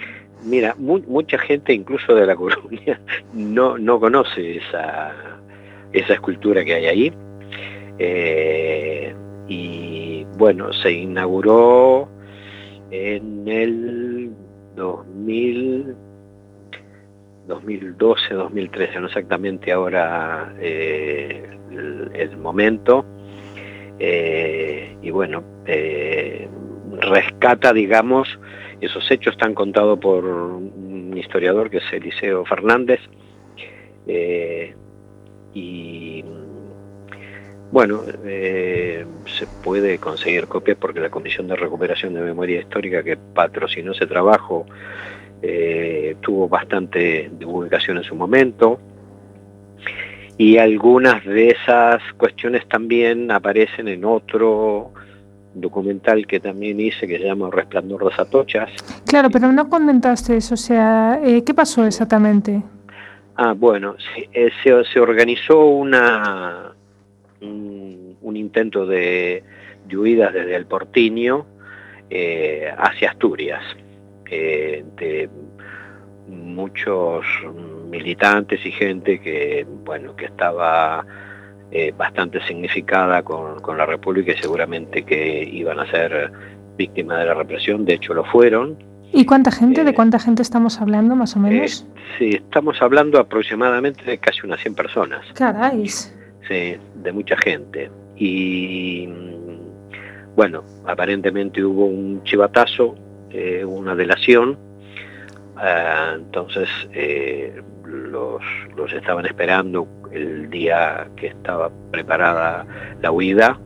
[0.44, 3.00] Mira, mu- mucha gente, incluso de La Coruña,
[3.34, 5.12] no, no conoce esa,
[5.92, 7.12] esa escultura que hay ahí.
[7.98, 9.14] Eh,
[9.48, 12.08] y bueno, se inauguró
[12.90, 14.30] en el
[14.74, 15.94] 2000,
[17.46, 21.48] 2012, 2013, no exactamente ahora eh,
[22.14, 23.04] el, momento.
[23.98, 25.42] Eh, y bueno,
[27.00, 28.28] rescata, digamos,
[28.80, 33.00] esos hechos están contados por un historiador que es Eliseo Fernández.
[34.06, 34.74] eh,
[35.54, 36.22] y
[37.72, 43.16] bueno, eh, se puede conseguir copias porque la Comisión de Recuperación de Memoria Histórica que
[43.16, 44.66] patrocinó ese trabajo
[45.42, 48.78] eh, tuvo bastante divulgación en su momento.
[50.38, 54.92] Y algunas de esas cuestiones también aparecen en otro
[55.60, 58.70] documental que también hice que se llama Resplandor de Atochas.
[59.06, 62.62] Claro, pero no comentaste eso, o sea, eh, ¿qué pasó exactamente?
[63.36, 66.72] Ah, bueno, sí, eh, se, se organizó una,
[67.40, 69.42] un, un intento de,
[69.86, 71.46] de huida desde el Portiño
[72.08, 73.62] eh, hacia Asturias,
[74.30, 75.28] eh, de
[76.28, 77.24] muchos
[77.88, 81.04] militantes y gente que, bueno, que estaba
[81.70, 86.30] eh, bastante significada con, con la República y seguramente que iban a ser
[86.76, 88.76] víctimas de la represión, de hecho lo fueron.
[89.12, 89.84] ¿Y cuánta gente?
[89.84, 91.86] ¿De Eh, cuánta gente estamos hablando, más o menos?
[91.88, 95.24] Eh, sí, estamos hablando aproximadamente de casi unas 100 personas.
[95.34, 95.88] Caray.
[95.88, 97.90] Sí, de mucha gente.
[98.16, 99.08] Y
[100.36, 102.94] bueno, aparentemente hubo un chivatazo,
[103.30, 104.58] eh, una delación.
[105.56, 108.42] Ah, entonces eh, los,
[108.76, 112.66] los estaban esperando el día que estaba preparada
[113.00, 113.58] la huida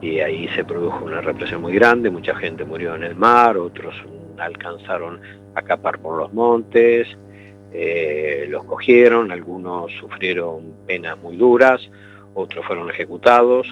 [0.00, 3.94] y ahí se produjo una represión muy grande, mucha gente murió en el mar, otros
[4.38, 5.20] alcanzaron
[5.54, 7.06] a escapar por los montes,
[7.72, 11.90] eh, los cogieron, algunos sufrieron penas muy duras,
[12.34, 13.66] otros fueron ejecutados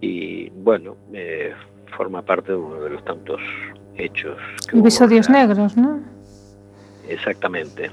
[0.00, 1.54] y bueno, eh,
[1.96, 3.40] forma parte de uno de los tantos
[3.96, 4.36] hechos.
[4.72, 6.15] Episodios negros, ¿no?
[7.08, 7.90] Exactamente.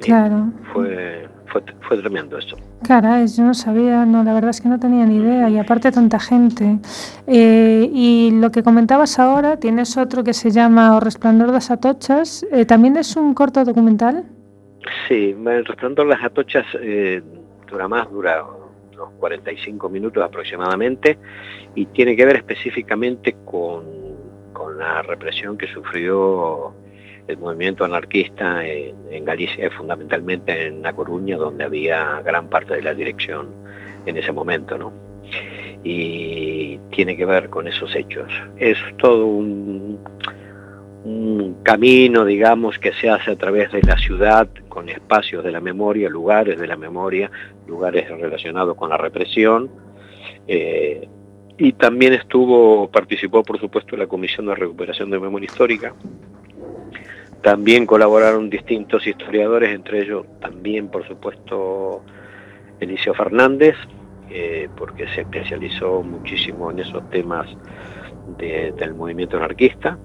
[0.00, 0.52] Claro.
[0.72, 2.56] Fue, fue, fue tremendo eso.
[2.86, 5.90] Caray, yo no sabía, no, la verdad es que no tenía ni idea, y aparte
[5.90, 6.78] tanta gente.
[7.26, 11.70] Eh, y lo que comentabas ahora, tienes otro que se llama O Resplandor de las
[11.70, 14.24] Atochas, eh, ¿también es un corto documental?
[15.06, 17.22] Sí, el resplandor de las atochas eh,
[17.68, 18.44] dura más, dura
[18.94, 21.18] unos 45 minutos aproximadamente
[21.74, 23.84] y tiene que ver específicamente con,
[24.52, 26.72] con la represión que sufrió
[27.28, 32.82] el movimiento anarquista en, en Galicia fundamentalmente en La Coruña, donde había gran parte de
[32.82, 33.48] la dirección
[34.06, 34.92] en ese momento, ¿no?
[35.84, 38.32] Y tiene que ver con esos hechos.
[38.56, 39.98] Es todo un,
[41.04, 45.60] un camino, digamos, que se hace a través de la ciudad, con espacios de la
[45.60, 47.30] memoria, lugares de la memoria,
[47.66, 49.70] lugares relacionados con la represión.
[50.46, 51.06] Eh,
[51.58, 55.94] y también estuvo, participó, por supuesto, la Comisión de Recuperación de Memoria Histórica.
[57.42, 62.02] También colaboraron distintos historiadores, entre ellos también, por supuesto,
[62.80, 63.76] Eliseo Fernández,
[64.30, 67.46] eh, porque se especializó muchísimo en esos temas
[68.36, 69.98] de- del movimiento anarquista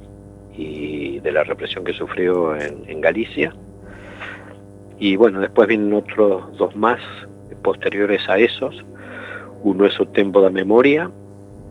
[0.56, 3.54] y de la represión que sufrió en, en Galicia.
[5.00, 7.00] Y bueno, después vienen otros dos más
[7.64, 8.86] posteriores a esos.
[9.64, 11.10] Uno es O Tempo da Memoria,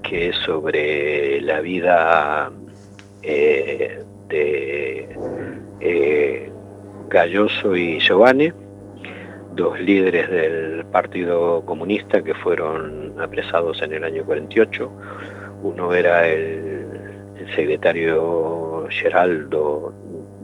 [0.02, 2.50] que es sobre la vida
[3.22, 4.02] eh,
[4.32, 5.08] de
[5.80, 6.50] eh,
[7.08, 8.50] Galloso y Giovanni,
[9.54, 14.90] dos líderes del Partido Comunista que fueron apresados en el año 48.
[15.62, 16.86] Uno era el,
[17.38, 19.92] el secretario Geraldo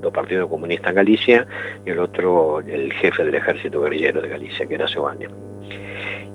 [0.00, 1.46] do Partido Comunista en Galicia
[1.84, 5.26] y el otro el jefe del ejército guerrillero de Galicia, que era Giovanni.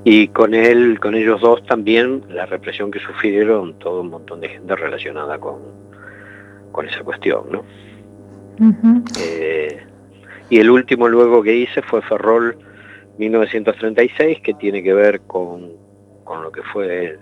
[0.03, 4.49] Y con él, con ellos dos también la represión que sufrieron todo un montón de
[4.49, 5.61] gente relacionada con,
[6.73, 7.63] con esa cuestión, ¿no?
[9.21, 9.81] Eh,
[10.49, 12.57] y el último luego que hice fue Ferrol
[13.17, 15.71] 1936, que tiene que ver con,
[16.25, 17.17] con lo que fue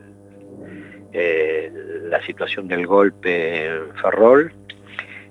[1.14, 1.72] eh,
[2.10, 4.54] la situación del golpe en Ferrol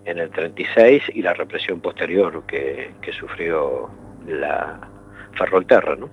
[0.05, 3.91] en el 36 y la represión posterior que, que sufrió
[4.27, 4.81] la
[5.37, 6.09] Ferrolterra, ¿no?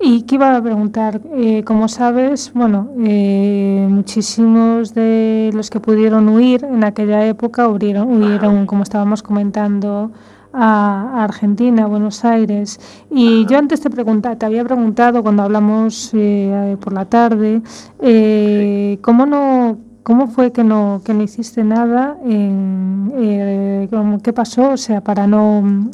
[0.00, 6.28] Y qué iba a preguntar, Eh, como sabes, bueno, eh, muchísimos de los que pudieron
[6.28, 10.12] huir en aquella época huyeron, huyeron como estábamos comentando,
[10.52, 12.80] a, Argentina, a Buenos Aires.
[13.10, 17.62] Y yo antes te pregunta, te había preguntado cuando hablamos eh, por la tarde,
[18.00, 19.78] eh, ¿cómo no
[20.08, 22.16] ¿Cómo fue que no, que no hiciste nada?
[22.24, 23.90] En, eh,
[24.22, 24.70] ¿Qué pasó?
[24.70, 25.90] O sea, para no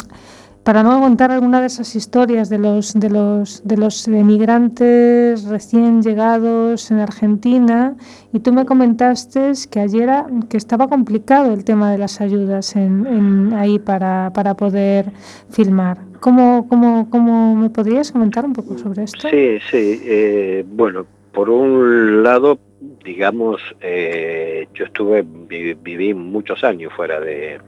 [0.65, 6.03] para no contar alguna de esas historias de los de los de los emigrantes recién
[6.03, 7.97] llegados en Argentina
[8.33, 10.11] y tú me comentaste que ayer
[10.49, 15.07] que estaba complicado el tema de las ayudas en, ahí para, para poder
[15.51, 15.99] filmar.
[16.21, 19.29] ¿Cómo, cómo, ¿Cómo me podrías comentar un poco sobre esto?
[19.29, 20.01] Sí, sí.
[20.05, 22.59] eh, bueno, por un lado,
[23.05, 27.61] digamos, eh, yo estuve, vi- viví muchos años fuera de,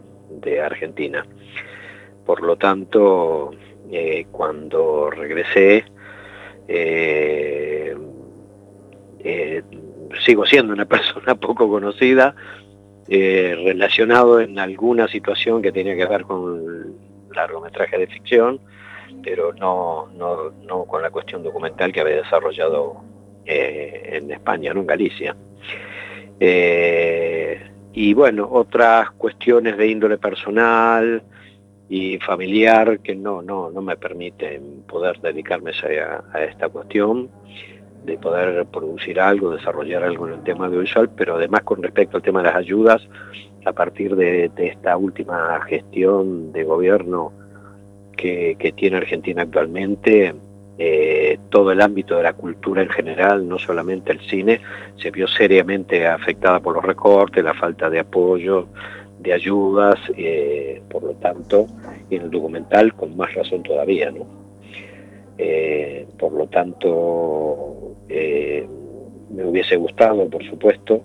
[0.43, 1.27] de Argentina.
[2.27, 3.53] Por lo tanto,
[3.91, 5.85] eh, cuando regresé,
[6.67, 7.97] eh,
[9.21, 9.63] eh,
[10.25, 12.35] sigo siendo una persona poco conocida,
[13.09, 16.97] relacionado en alguna situación que tenía que ver con
[17.33, 18.59] largometraje de ficción,
[19.23, 23.05] pero no, no, no con la cuestión documental que había desarrollado
[23.45, 25.37] en España, no en Galicia.
[27.93, 31.23] Y bueno, otras cuestiones de índole personal
[31.89, 37.29] y familiar que no, no, no me permiten poder dedicarme a, esta cuestión
[38.05, 42.23] de poder producir algo, desarrollar algo en el tema audiovisual, pero además con respecto al
[42.23, 43.07] tema de las ayudas,
[43.65, 47.33] a partir de, esta última gestión de gobierno
[48.17, 50.35] que, que tiene Argentina actualmente,
[50.79, 54.61] eh, todo el ámbito de la cultura en general, no solamente el cine,
[54.97, 58.69] se vio seriamente afectada por los recortes, la falta de apoyo,
[59.27, 61.67] de ayudas, eh, por lo tanto,
[62.09, 64.25] y en el documental con más razón todavía, ¿no?
[65.37, 68.67] Eh, por lo tanto, eh,
[69.31, 71.03] me hubiese gustado, por supuesto,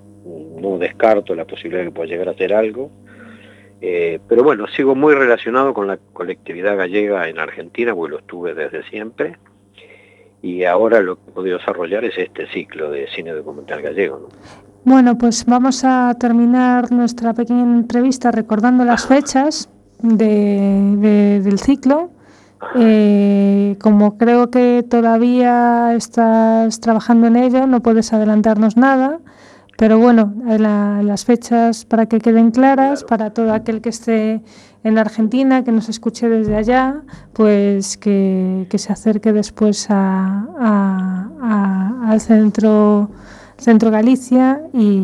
[0.61, 2.91] no descarto la posibilidad de que pueda llegar a hacer algo,
[3.81, 8.83] pero bueno, sigo muy relacionado con la colectividad gallega en Argentina, porque lo estuve desde
[8.83, 9.37] siempre,
[10.43, 14.19] y ahora lo que he podido desarrollar es este ciclo de cine documental gallego.
[14.19, 14.70] ¿no?
[14.83, 19.69] Bueno, pues vamos a terminar nuestra pequeña entrevista recordando las fechas
[20.01, 22.09] de- de- del ciclo.
[22.75, 29.19] Eh, como creo que todavía estás trabajando en ello, no puedes adelantarnos nada,
[29.77, 34.41] pero bueno, la- las fechas para que queden claras, para todo aquel que esté
[34.83, 37.01] en Argentina, que nos escuche desde allá,
[37.33, 43.09] pues que, que se acerque después a- a- a- al centro,
[43.61, 44.99] centro Galicia y,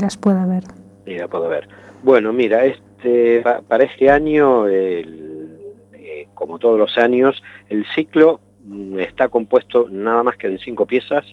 [0.00, 0.64] las pueda ver.
[1.06, 1.68] Y la puedo ver.
[2.02, 5.58] Bueno, mira, este, pa- para este año, el-
[5.94, 10.86] eh, como todos los años, el ciclo mm, está compuesto nada más que de cinco
[10.86, 11.24] piezas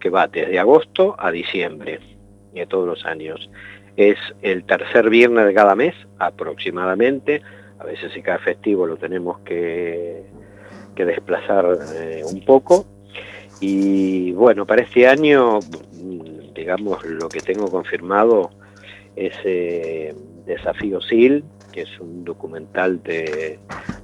[0.00, 2.00] que va desde agosto a diciembre
[2.54, 3.50] de todos los años.
[3.96, 7.42] Es el tercer viernes de cada mes aproximadamente.
[7.80, 10.22] A veces si cada festivo lo tenemos que,
[10.94, 12.86] que desplazar eh, un poco.
[13.60, 15.58] Y bueno, para este año,
[16.68, 18.50] digamos, lo que tengo confirmado
[19.16, 20.14] es eh,
[20.44, 21.42] Desafío SIL,
[21.72, 23.58] que es un documental de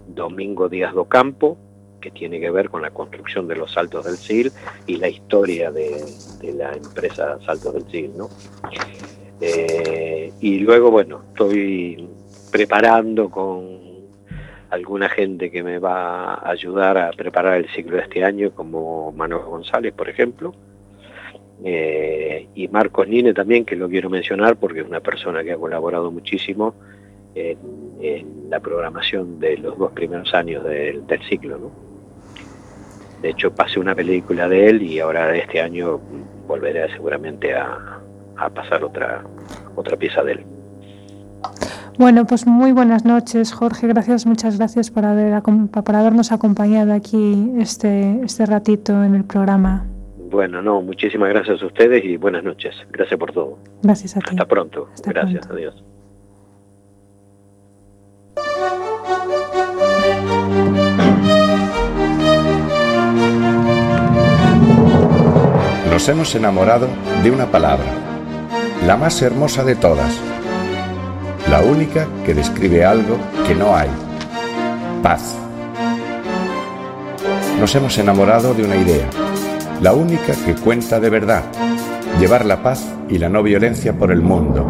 [0.08, 1.58] Domingo Díaz do Campo,
[2.00, 4.50] que tiene que ver con la construcción de los saltos del SIL
[4.86, 6.06] y la historia de,
[6.54, 8.30] la empresa Saltos del SIL, ¿no?
[9.42, 12.08] Eh, y luego, bueno, estoy
[12.50, 13.78] preparando con
[14.70, 19.12] alguna gente que me va a ayudar a preparar el ciclo de este año, como
[19.12, 20.54] Manuel González, por ejemplo,
[21.62, 25.56] eh, y Marcos Nine también, que lo quiero mencionar porque es una persona que ha
[25.56, 26.74] colaborado muchísimo
[27.34, 27.58] en,
[28.50, 31.58] la programación de los dos primeros años del, del ciclo.
[31.58, 31.70] ¿no?
[33.24, 35.98] De hecho, pasé una película de él y ahora este año
[36.46, 38.00] volveré seguramente a,
[38.54, 39.24] pasar otra,
[39.76, 40.44] otra pieza de él.
[41.98, 43.86] Bueno, pues muy buenas noches, Jorge.
[43.86, 49.86] Gracias, muchas gracias por, haber, por habernos acompañado aquí este, este ratito en el programa.
[50.30, 52.74] Bueno, no, muchísimas gracias a ustedes y buenas noches.
[52.90, 53.58] Gracias por todo.
[53.82, 54.30] Gracias a ti.
[54.30, 54.88] Hasta pronto.
[54.92, 55.54] Hasta gracias, pronto.
[55.54, 55.84] adiós.
[65.90, 66.88] Nos hemos enamorado
[67.22, 67.86] de una palabra,
[68.86, 70.20] la más hermosa de todas,
[71.48, 73.16] la única que describe algo
[73.46, 73.88] que no hay,
[75.02, 75.38] paz.
[77.60, 79.08] Nos hemos enamorado de una idea,
[79.80, 81.44] la única que cuenta de verdad,
[82.18, 84.66] llevar la paz y la no violencia por el mundo.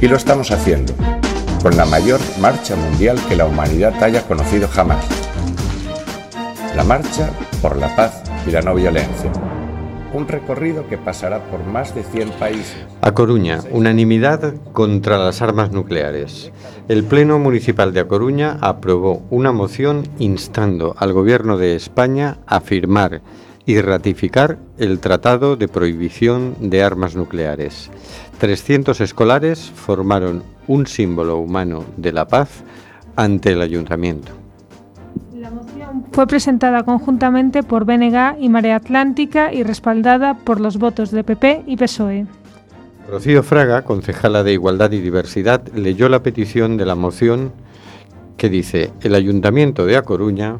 [0.00, 0.92] Y lo estamos haciendo,
[1.62, 5.04] con la mayor marcha mundial que la humanidad haya conocido jamás.
[6.74, 7.30] La marcha
[7.62, 9.30] por la paz y la no violencia.
[10.16, 12.86] Un recorrido que pasará por más de 100 países.
[13.02, 16.50] A Coruña, unanimidad contra las armas nucleares.
[16.88, 22.60] El Pleno Municipal de A Coruña aprobó una moción instando al Gobierno de España a
[22.60, 23.20] firmar
[23.66, 27.90] y ratificar el Tratado de Prohibición de Armas Nucleares.
[28.38, 32.64] 300 escolares formaron un símbolo humano de la paz
[33.16, 34.45] ante el ayuntamiento.
[36.16, 41.64] Fue presentada conjuntamente por BNG y Marea Atlántica y respaldada por los votos de PP
[41.66, 42.26] y PSOE.
[43.06, 47.52] Rocío Fraga, concejala de Igualdad y Diversidad, leyó la petición de la moción
[48.38, 50.56] que dice: El Ayuntamiento de A Coruña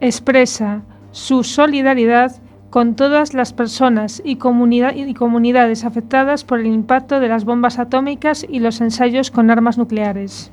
[0.00, 0.80] Expresa
[1.12, 2.32] su solidaridad
[2.70, 8.60] con todas las personas y comunidades afectadas por el impacto de las bombas atómicas y
[8.60, 10.50] los ensayos con armas nucleares.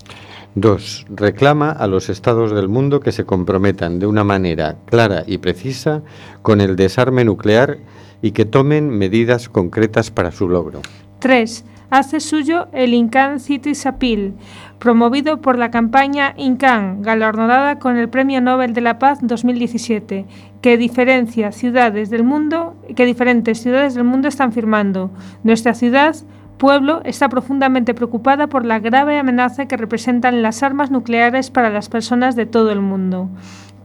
[0.55, 1.07] 2.
[1.09, 6.01] Reclama a los estados del mundo que se comprometan de una manera clara y precisa
[6.41, 7.77] con el desarme nuclear
[8.21, 10.81] y que tomen medidas concretas para su logro.
[11.19, 11.65] 3.
[11.89, 14.33] Hace suyo el Incan Cities Appeal,
[14.79, 20.25] promovido por la campaña Incan, galardonada con el Premio Nobel de la Paz 2017,
[20.61, 25.11] que diferencia ciudades del mundo, que diferentes ciudades del mundo están firmando.
[25.43, 26.15] Nuestra ciudad
[26.57, 31.89] pueblo está profundamente preocupada por la grave amenaza que representan las armas nucleares para las
[31.89, 33.29] personas de todo el mundo.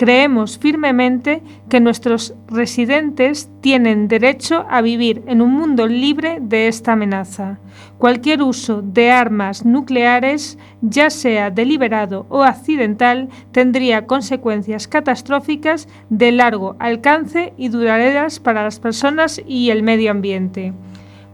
[0.01, 6.93] Creemos firmemente que nuestros residentes tienen derecho a vivir en un mundo libre de esta
[6.93, 7.59] amenaza.
[7.99, 16.77] Cualquier uso de armas nucleares, ya sea deliberado o accidental, tendría consecuencias catastróficas de largo
[16.79, 20.73] alcance y duraderas para las personas y el medio ambiente.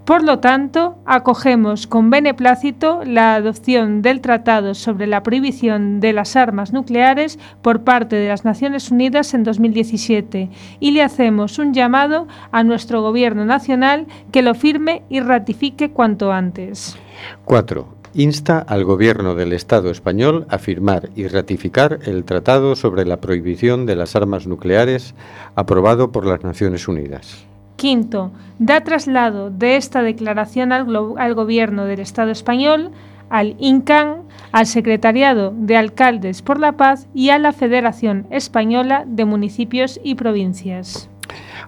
[0.07, 6.37] Por lo tanto, acogemos con beneplácito la adopción del Tratado sobre la prohibición de las
[6.37, 10.49] armas nucleares por parte de las Naciones Unidas en 2017
[10.79, 16.31] y le hacemos un llamado a nuestro Gobierno nacional que lo firme y ratifique cuanto
[16.31, 16.97] antes.
[17.45, 17.89] 4.
[18.15, 23.87] Insta al Gobierno del Estado español a firmar y ratificar el Tratado sobre la Prohibición
[23.87, 25.17] de las Armas Nucleares
[25.57, 27.49] aprobado por las Naciones Unidas.
[27.77, 30.87] Quinto, da traslado de esta declaración al,
[31.35, 32.91] Gobierno del Estado español
[33.29, 34.23] al INCAN,
[34.53, 40.15] al Secretariado de Alcaldes por la Paz y a la Federación Española de Municipios y
[40.15, 41.11] Provincias.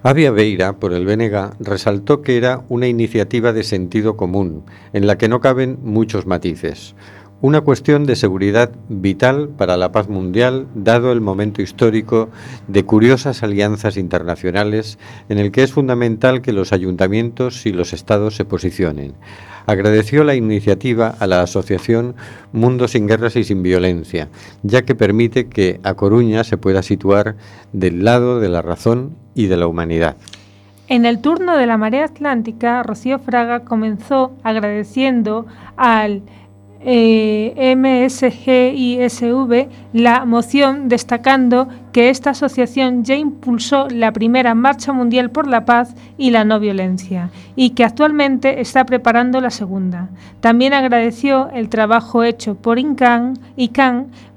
[0.01, 5.17] Avia Beira, por el BNG, resaltó que era una iniciativa de sentido común, en la
[5.17, 6.95] que no caben muchos matices.
[7.41, 12.27] Una cuestión de seguridad vital para la paz mundial, dado el momento histórico
[12.67, 18.35] de curiosas alianzas internacionales en el que es fundamental que los ayuntamientos y los estados
[18.35, 19.13] se posicionen.
[19.67, 22.15] Agradeció la iniciativa a la asociación
[22.51, 24.27] Mundo sin Guerras y sin Violencia,
[24.63, 27.37] ya que permite que A Coruña se pueda situar
[27.71, 30.17] del lado de la razón y de la humanidad.
[30.89, 35.45] En el turno de la Marea Atlántica, Rocío Fraga comenzó agradeciendo
[35.77, 36.23] al
[36.81, 45.47] eh, MSGISV la moción destacando que esta asociación ya impulsó la primera Marcha Mundial por
[45.47, 50.09] la Paz y la No Violencia y que actualmente está preparando la segunda.
[50.39, 53.33] También agradeció el trabajo hecho por ICANN,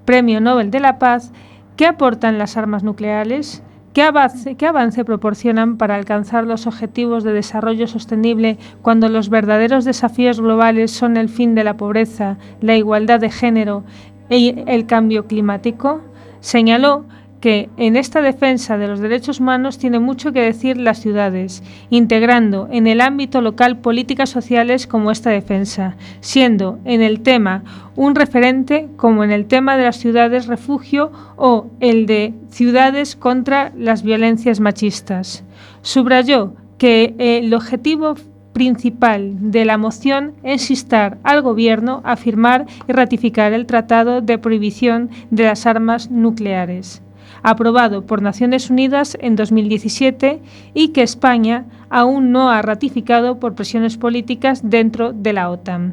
[0.05, 1.31] Premio Nobel de la Paz,
[1.77, 3.63] que aportan las armas nucleares,
[3.93, 9.85] ¿Qué avance, ¿Qué avance, proporcionan para alcanzar los objetivos de desarrollo sostenible cuando los verdaderos
[9.85, 13.85] desafíos globales son el fin de la pobreza, la igualdad de género
[14.31, 16.01] y el cambio climático?
[16.41, 17.05] Señaló
[17.43, 22.69] que en esta defensa de los derechos humanos tiene mucho que decir las ciudades, integrando
[22.71, 27.65] en el ámbito local políticas sociales como esta defensa, siendo en el tema
[27.97, 33.73] un referente como en el tema de las ciudades refugio o el de ciudades contra
[33.77, 35.43] las violencias machistas.
[35.83, 38.15] Subrayó que el objetivo
[38.53, 44.39] principal de la moción es instar al Gobierno a firmar y ratificar el Tratado de
[44.39, 47.03] Prohibición de las Armas Nucleares
[47.43, 50.41] aprobado por Naciones Unidas en 2017
[50.75, 55.93] y que España aún no ha ratificado por presiones políticas dentro de la OTAN,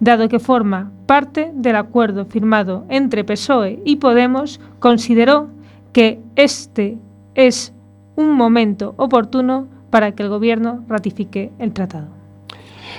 [0.00, 5.48] dado que forma parte del acuerdo firmado entre PSOE y Podemos, consideró
[5.92, 6.98] que este
[7.34, 7.72] es
[8.16, 12.20] un momento oportuno para que el Gobierno ratifique el tratado.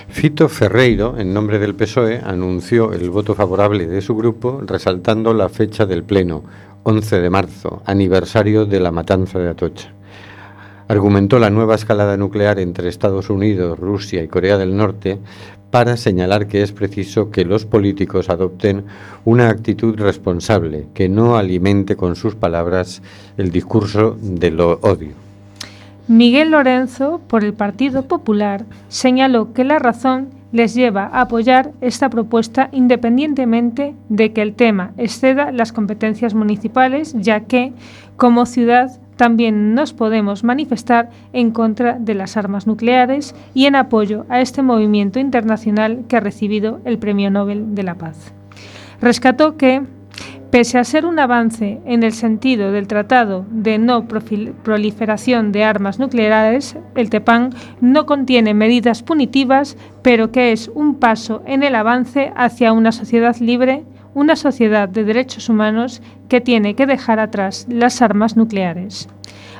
[0.08, 5.48] Fito Ferreiro, en nombre del PSOE, anunció el voto favorable de su grupo, resaltando la
[5.48, 6.44] fecha del Pleno,
[6.84, 9.90] 11 de marzo, aniversario de la matanza de Atocha.
[10.88, 15.20] Argumentó la nueva escalada nuclear entre Estados Unidos, Rusia y Corea del Norte
[15.72, 18.84] para señalar que es preciso que los políticos adopten
[19.24, 23.02] una actitud responsable, que no alimente con sus palabras
[23.38, 25.14] el discurso del odio.
[26.08, 32.10] Miguel Lorenzo, por el Partido Popular, señaló que la razón les lleva a apoyar esta
[32.10, 37.74] propuesta independientemente de que el tema exceda las competencias municipales, ya que,
[38.18, 44.26] como ciudad, también nos podemos manifestar en contra de las armas nucleares y en apoyo
[44.30, 48.34] a este movimiento internacional que ha recibido el Premio Nobel de la Paz.
[49.00, 49.84] Rescató que
[50.52, 55.98] Pese a ser un avance en el sentido del Tratado de No Proliferación de Armas
[55.98, 62.34] Nucleares, el TEPAN no contiene medidas punitivas, pero que es un paso en el avance
[62.36, 68.02] hacia una sociedad libre, una sociedad de derechos humanos que tiene que dejar atrás las
[68.02, 69.08] armas nucleares.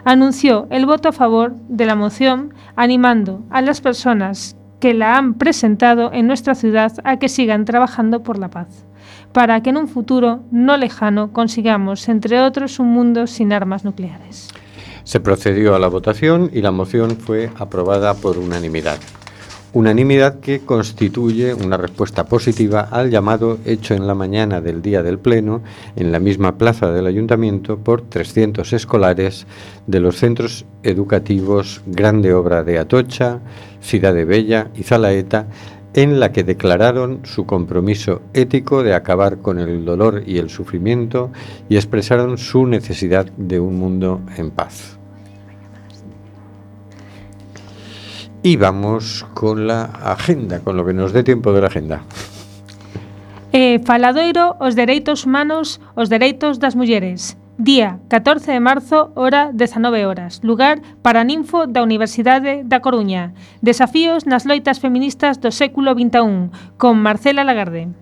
[0.04, 5.36] Anunció el voto a favor de la moción, animando a las personas que la han
[5.36, 8.86] presentado en nuestra ciudad a que sigan trabajando por la paz
[9.34, 14.50] para que en un futuro no lejano consigamos, entre otros, un mundo sin armas nucleares.
[15.04, 19.00] Se procedió a la votación y la moción fue aprobada por unanimidad.
[19.74, 25.18] Unanimidad que constituye una respuesta positiva al llamado hecho en la mañana del día del
[25.18, 25.62] Pleno
[25.96, 29.48] en la misma plaza del Ayuntamiento por 300 escolares
[29.88, 33.40] de los centros educativos Grande Obra de Atocha,
[33.80, 35.48] Ciudad de Bella y Zalaeta
[35.94, 41.32] en la que declararon su compromiso ético de acabar con el dolor y el sufrimiento
[41.70, 44.98] y expresaron su necesidad de un mundo en paz.
[48.44, 52.04] Y vamos con la agenda, con lo que nos dé tiempo de la agenda.
[53.54, 57.36] Eh, faladoiro os dereitos humanos, os dereitos das mulleres.
[57.62, 60.42] Día 14 de marzo, hora 19 horas.
[60.42, 63.38] Lugar para ninfo da Universidade da Coruña.
[63.62, 66.50] Desafíos nas loitas feministas do século XXI,
[66.82, 67.94] con Marcela Lagarde.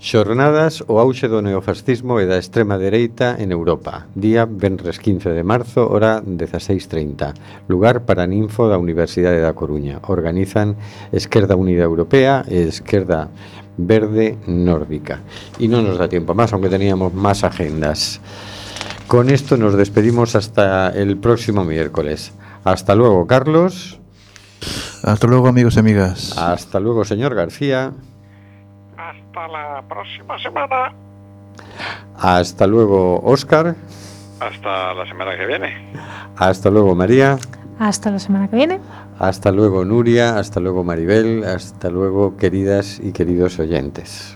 [0.00, 4.08] Xornadas o auxe do neofascismo e da extrema dereita en Europa.
[4.16, 7.68] Día venres 15 de marzo, hora 16.30.
[7.68, 10.00] Lugar para ninfo da Universidade da Coruña.
[10.08, 10.72] Organizan
[11.12, 13.28] Esquerda Unida Europea e Esquerda
[13.76, 15.20] Verde Nórdica.
[15.60, 18.24] E non nos dá tempo máis, aunque teníamos máis agendas.
[19.06, 22.32] Con esto nos despedimos hasta el próximo miércoles.
[22.64, 24.00] Hasta luego, Carlos.
[25.04, 26.36] Hasta luego, amigos y amigas.
[26.36, 27.92] Hasta luego, señor García.
[28.96, 30.92] Hasta la próxima semana.
[32.18, 33.76] Hasta luego, Oscar.
[34.40, 35.92] Hasta la semana que viene.
[36.36, 37.38] Hasta luego, María.
[37.78, 38.80] Hasta la semana que viene.
[39.20, 40.36] Hasta luego, Nuria.
[40.36, 41.44] Hasta luego, Maribel.
[41.44, 44.35] Hasta luego, queridas y queridos oyentes.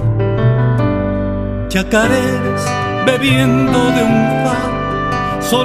[1.71, 2.65] Chacareras
[3.05, 4.31] bebiendo de un
[5.41, 5.61] soledad